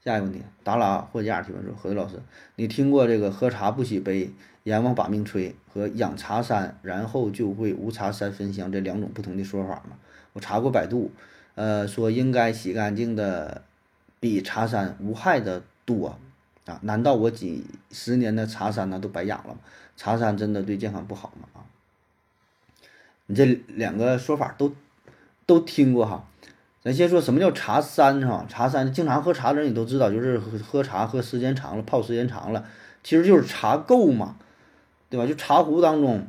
[0.07, 2.23] 下一个问题，达拉霍加尔提问说：何老师，
[2.55, 4.31] 你听过这个喝茶不洗杯？
[4.63, 9.97] 阎王把命催和养茶山，然后就会无茶三分香这两种不同的说法吗？
[10.33, 11.11] 我查过百度，
[11.57, 13.63] 呃，说应该洗干净的
[14.21, 16.17] 比茶山无害的多
[16.67, 16.79] 啊？
[16.83, 19.61] 难道我几十年的茶山呢都白养了吗？
[19.97, 21.49] 茶山真的对健康不好吗？
[21.55, 21.67] 啊？
[23.27, 24.73] 你这两个说法都
[25.47, 26.29] 都听过哈？
[26.87, 28.47] 咱先说什么叫茶山哈？
[28.49, 32.65] 茶山经常喝茶的人你都知道，就是喝茶喝时间长了，泡时间长了，
[33.03, 34.37] 其实就是茶垢嘛。
[35.09, 35.27] 对吧？
[35.27, 36.27] 就茶壶当中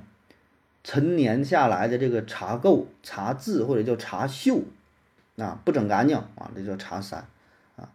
[0.83, 4.61] 陈年下来的这个茶垢、茶渍或者叫茶锈，
[5.37, 7.25] 啊，不整干净啊，这叫茶山
[7.75, 7.89] 啊。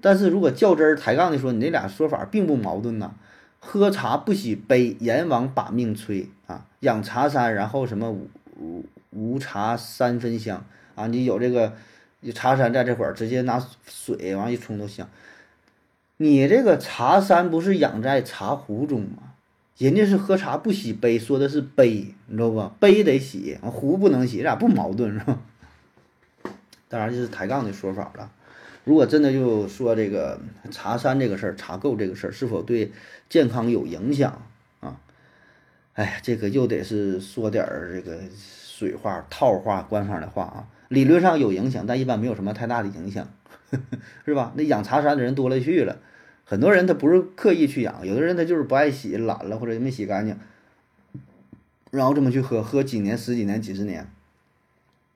[0.00, 3.12] 但是如果较真儿抬杠的说，你这俩说法并不矛盾呐。
[3.58, 8.10] 喝茶不洗杯，阎王把命催啊；养茶山，然后什么
[8.56, 11.08] 无无茶三分香啊。
[11.08, 11.74] 你有这个
[12.20, 15.08] 你茶山在这块儿，直接拿水往一冲都香。
[16.18, 19.32] 你这个茶山不是养在茶壶中吗？
[19.78, 22.68] 人家是喝茶不洗杯，说的是杯，你知道不？
[22.78, 25.38] 杯得洗，壶不能洗，这俩不矛盾是吧？
[26.88, 28.30] 当然这是抬杠的说法了。
[28.84, 30.38] 如果真的就说这个
[30.70, 32.92] 茶山这个事儿、茶垢这个事儿是否对
[33.30, 34.42] 健康有影响
[34.80, 35.00] 啊？
[35.94, 40.68] 哎，这个又得是说点儿这个水话、套话、官方的话啊。
[40.90, 43.28] 理论上有影响，但一般没有什么太大的影响，
[43.70, 44.52] 呵 呵是吧？
[44.56, 45.98] 那养茶山的人多了去了。
[46.44, 50.36] 很多人他不是刻意去养，有的人他就是不爱洗，懒了或者没洗干净，
[51.92, 54.10] 然后这么去喝，喝几年、十几年、几十年，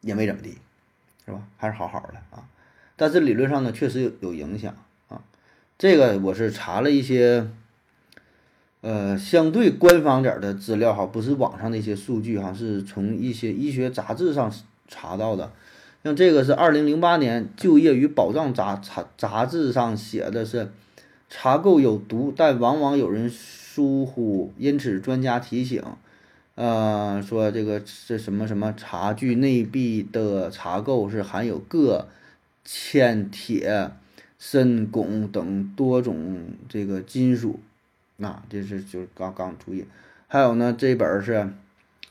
[0.01, 0.59] 也没怎么地，
[1.27, 1.43] 是吧？
[1.57, 2.47] 还是好好的啊。
[2.95, 4.77] 但是理论上呢，确实有有影响
[5.09, 5.21] 啊。
[5.77, 7.49] 这个我是查了一些，
[8.83, 14.53] 呃，相对官方点的资料哈，不是网上的一些数据哈，是从一些医学杂志上
[14.95, 15.51] 查到的。
[16.05, 20.71] 像这个是二零零八年《就业与保障杂杂杂志》上写的是，
[21.31, 25.83] 茶垢有毒，但往往有人疏忽，因此专家提醒，
[26.57, 32.07] 呃，说这个这什么什么茶具内壁的茶垢是含有铬、
[32.63, 33.91] 铅、铁、
[34.39, 37.61] 砷、汞等多种这个金属，
[38.19, 39.87] 那这是就是刚刚注意，
[40.29, 41.49] 还有呢，这本是。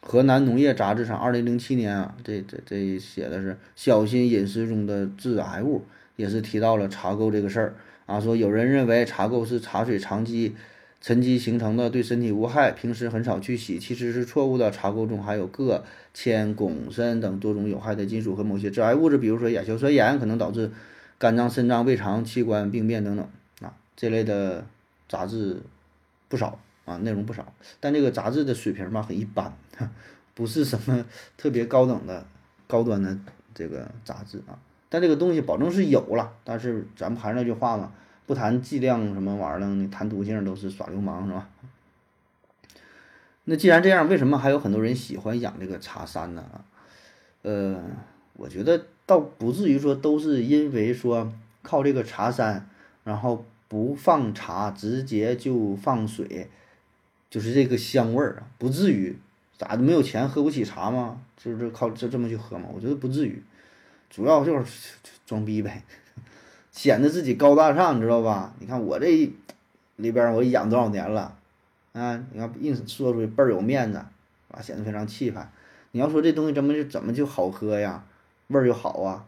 [0.05, 5.83] 河南农业杂志上，二零零七年啊，这这这写的是小心饮食中的致癌物，
[6.17, 7.73] 也是提到了茶垢这个事儿
[8.05, 8.19] 啊。
[8.19, 10.53] 说有人认为茶垢是茶水长期
[10.99, 14.69] 沉积形成的，对身体无害，平时很少去洗，其实是错误的。
[14.69, 15.81] 茶垢中含有铬、
[16.13, 20.69] 铅、汞、砷等多种有害的金属和某些致癌物质，比如说亚硝酸盐，可能导致
[21.17, 23.27] 肝脏、肾脏、胃肠器官病变等等
[23.61, 23.73] 啊。
[23.95, 24.65] 这类的
[25.07, 25.61] 杂志
[26.27, 26.59] 不少。
[26.85, 29.53] 啊，内容不少，但这个杂志的水平吧很一般，
[30.33, 31.05] 不是什么
[31.37, 32.25] 特别高等的、
[32.67, 33.17] 高端的
[33.53, 34.59] 这个杂志啊。
[34.89, 37.91] 但这个东西保证是有了，但是咱们还是那句话嘛，
[38.27, 41.49] 不谈剂量什么玩意儿了，你谈毒性都是耍流氓是吧？
[43.45, 46.43] 那既然这样，为什么还有很多人喜欢养这个茶山呢？
[47.41, 47.83] 呃，
[48.33, 52.69] 我觉得倒不至于说都是因为说靠这个茶山，
[53.03, 56.49] 然后不放茶，直接就放水。
[57.33, 59.17] 就是这个香味儿啊，不至于，
[59.57, 61.19] 咋的没有钱喝不起茶吗？
[61.35, 62.69] 就是靠这这么去喝吗？
[62.71, 63.41] 我觉得不至于，
[64.07, 64.93] 主要就是
[65.25, 65.81] 装逼呗，
[66.69, 68.53] 显得自己高大上，你知道吧？
[68.59, 69.07] 你看我这
[69.95, 71.35] 里边我养多少年了，
[71.93, 73.97] 啊，你看硬说出去倍儿有面子，
[74.51, 75.49] 啊，显得非常气派。
[75.89, 78.05] 你要说这东西怎么就怎么就好喝呀，
[78.49, 79.25] 味儿又好啊，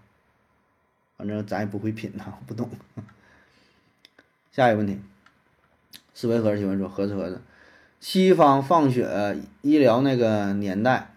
[1.17, 2.69] 反正咱也不会品呐，不懂。
[4.53, 5.01] 下一个问题，
[6.13, 7.41] 思维盒子提问说：盒子盒子。
[7.99, 11.13] 西方放血医疗那个年代，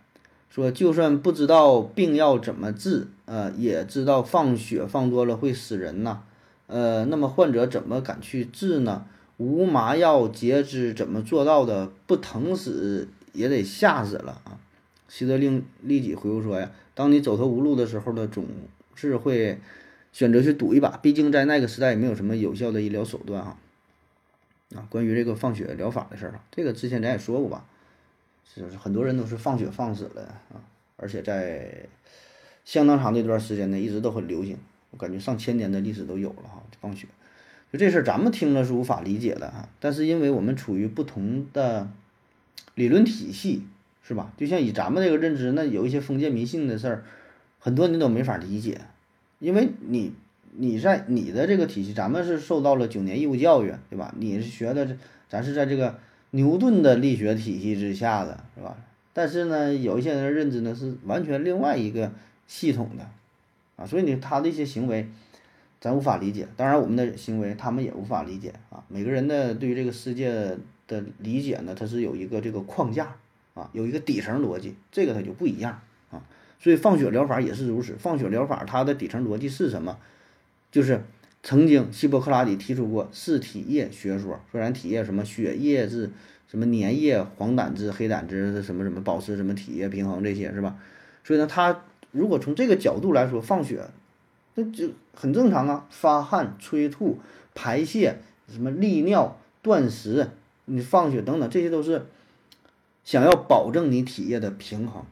[0.48, 6.20] 说就算不知道病要怎么治，呃，也知道放血放多了会死人呐，
[6.66, 9.04] 呃，那么患者怎么敢去治呢？
[9.36, 11.92] 无麻药截肢怎么做到的？
[12.06, 14.58] 不疼死也得吓死了啊！
[15.08, 18.46] 希德令立即回复说呀：“当你走投无路的时候呢，总
[18.96, 19.60] 是会
[20.12, 23.56] 选择去赌一把，毕竟在那个时代也没有什么有效的医疗手段啊。”
[24.74, 27.64] 啊，关于这个放血疗法的事儿啊，这个之前咱也说过吧，
[28.54, 30.60] 就是很多人都是放血放死了啊，
[30.96, 31.86] 而且在
[32.66, 34.58] 相当长的一段时间内一直都很流行，
[34.90, 37.06] 我感觉上千年的历史都有了哈，放血，
[37.72, 41.90] 就这事儿咱们听了是无法理解的哈，但是因为我们处于不同的
[42.74, 43.64] 理论体系，
[44.02, 44.32] 是吧？
[44.36, 47.04] 就像以咱们这个认知，那有一些封建迷信的事儿，
[47.58, 48.82] 很多人都没法理解，
[49.38, 50.12] 因为你。
[50.56, 54.14] 你在你的这个体系，咱们是受到了九年义务教育，对吧？
[54.18, 54.96] 你是学的，
[55.28, 55.98] 咱是在这个
[56.30, 58.76] 牛顿的力学体系之下的，是吧？
[59.12, 62.12] 但是呢，有一些人认知呢是完全另外一个
[62.46, 63.08] 系统的，
[63.76, 65.08] 啊，所以呢他的一些行为，
[65.80, 66.46] 咱无法理解。
[66.56, 68.84] 当然，我们的行为他们也无法理解啊。
[68.88, 73.16] 每个人的对于这个世界的理解呢，它是有一个这个框架
[73.54, 75.80] 啊，有一个底层逻辑，这个它就不一样
[76.10, 76.22] 啊。
[76.60, 79.98] 所以放血疗法也是如此，放血疗法它的底层逻辑是什么？
[80.70, 81.02] 就是
[81.42, 86.10] 曾经希波克拉底提出过四体液学说，说咱体液什么血液质、
[86.46, 90.76] 什么粘液、黄胆汁、黑胆汁什么什么保持什么体液平衡这些是吧？
[91.24, 93.86] 所以呢，他如果从这个角度来说，放血
[94.54, 97.18] 那就很正常啊，发汗、催吐、
[97.54, 100.28] 排泄、什么利尿、断食，
[100.64, 102.06] 你放血等等，这些都是
[103.04, 105.04] 想要保证你体液的平衡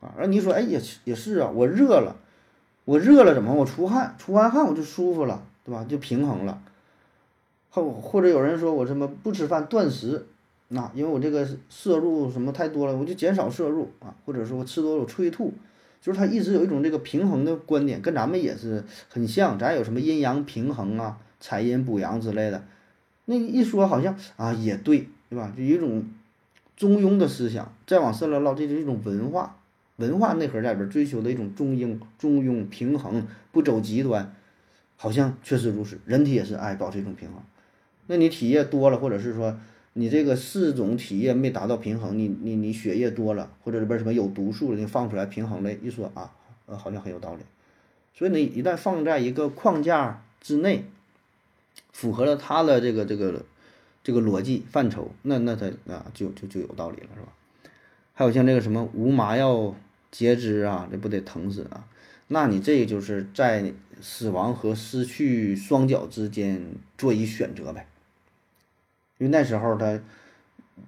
[0.00, 0.12] 啊。
[0.16, 2.16] 而你说，哎，也也是啊，我热了。
[2.84, 3.54] 我热了怎么？
[3.54, 5.84] 我出汗，出完汗我就舒服了，对吧？
[5.88, 6.60] 就平衡了。
[7.70, 10.26] 或或者有人说我什么不吃饭断食，
[10.68, 14.14] 那因为我这个摄入什么太多了，我就减少摄入啊。
[14.24, 15.52] 或者说我吃多了我催吐，
[16.00, 19.58] 就是他一直有一种这个平衡的观点，跟咱们也是很像。
[19.58, 22.62] 咱有什么阴阳平衡啊、采阴补阳之类的，
[23.24, 25.52] 那一说好像啊也对，对吧？
[25.56, 26.04] 就有一种
[26.76, 27.72] 中庸的思想。
[27.86, 29.56] 再往深了唠，这是一种文化。
[29.96, 34.34] 文化内核在里边追求的一种中庸、中庸平衡，不走极端，
[34.96, 36.00] 好像确实如此。
[36.04, 37.40] 人体也是爱保持一种平衡。
[38.06, 39.58] 那你体液多了，或者是说
[39.92, 46.32] 你这个四种体液没达到平衡，你你你血液多了，或者里边什么有毒素了，你放出来平衡了，一说啊，
[46.66, 47.42] 呃，好像很有道理。
[48.12, 50.84] 所以你一旦放在一个框架之内，
[51.92, 53.44] 符合了他的这个这个
[54.02, 57.28] 这个逻辑范畴，那那他啊就就就有道理了，是吧？
[58.12, 59.74] 还有像这个什么无麻药
[60.14, 61.84] 截肢啊，这不得疼死啊？
[62.28, 66.62] 那你这个就是在死亡和失去双脚之间
[66.96, 67.88] 做一选择呗。
[69.18, 70.00] 因为那时候他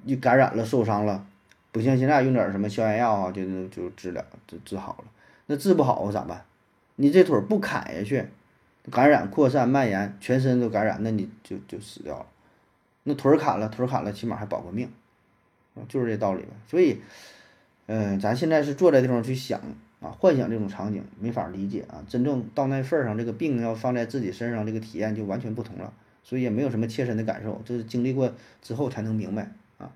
[0.04, 1.26] 一感染了受伤了，
[1.72, 5.04] 不像现在用点什么消炎药啊，就就治疗就治好了。
[5.46, 6.44] 那治不好咋办？
[6.94, 8.26] 你这腿不砍下去，
[8.90, 12.26] 感染扩散蔓延，全身都感染，那你就就死掉了。
[13.02, 14.88] 那腿砍了，腿砍了，起码还保个命，
[15.88, 16.48] 就是这道理呗。
[16.68, 17.00] 所以，
[17.86, 19.60] 嗯，咱现在是坐在地方去想
[20.00, 22.02] 啊，幻想这种场景，没法理解啊。
[22.08, 25.92] 真正到那份儿上，这个病要放在自己身上，这个体验就完全不同了。
[26.22, 29.42] 所以也没有什么切身的感受，这是经历过之后才能明白
[29.78, 29.86] 啊。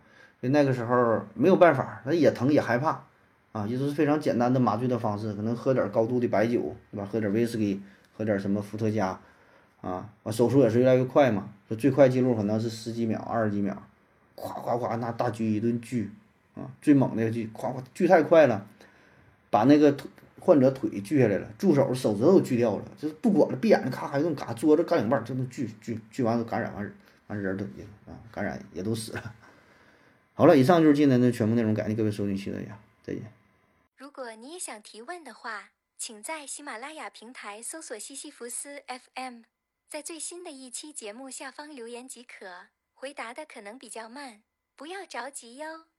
[0.41, 3.03] 所以那个时候没有办法，他也疼也害怕
[3.51, 7.09] 啊，也就是非常简单的麻醉的方式，可能喝点高度的白酒，对吧？
[7.11, 7.83] 喝点威士忌，
[8.17, 9.19] 喝点什么伏特加，
[9.81, 13.83] 啊，完手术也是越来越快嘛，说最快记录可能是十几秒、二十几秒，
[14.37, 16.13] 咵咵咵那大锯一顿锯
[16.83, 18.67] 最猛的锯，咵咵锯太快了，
[19.51, 26.97] 把那个腿患者腿锯下来了，助手手指头都锯掉了，就是不管了，闭眼睛咔咔一顿嘎，桌子、钢影棒，这都锯锯锯完都感染完，
[27.27, 29.35] 完人都也啊感染也都死了。
[30.35, 33.23] 好了，以上就是今天的全部内容，感谢各位收听，谢谢大家，再见。
[33.97, 39.43] 如果你也想提问的话，请在喜马拉雅平台搜索西西弗斯 FM，
[39.87, 42.69] 在最新的一期节目下方留言即可。
[42.95, 44.43] 回答的可能比较慢，
[44.77, 45.91] 不要着急哟。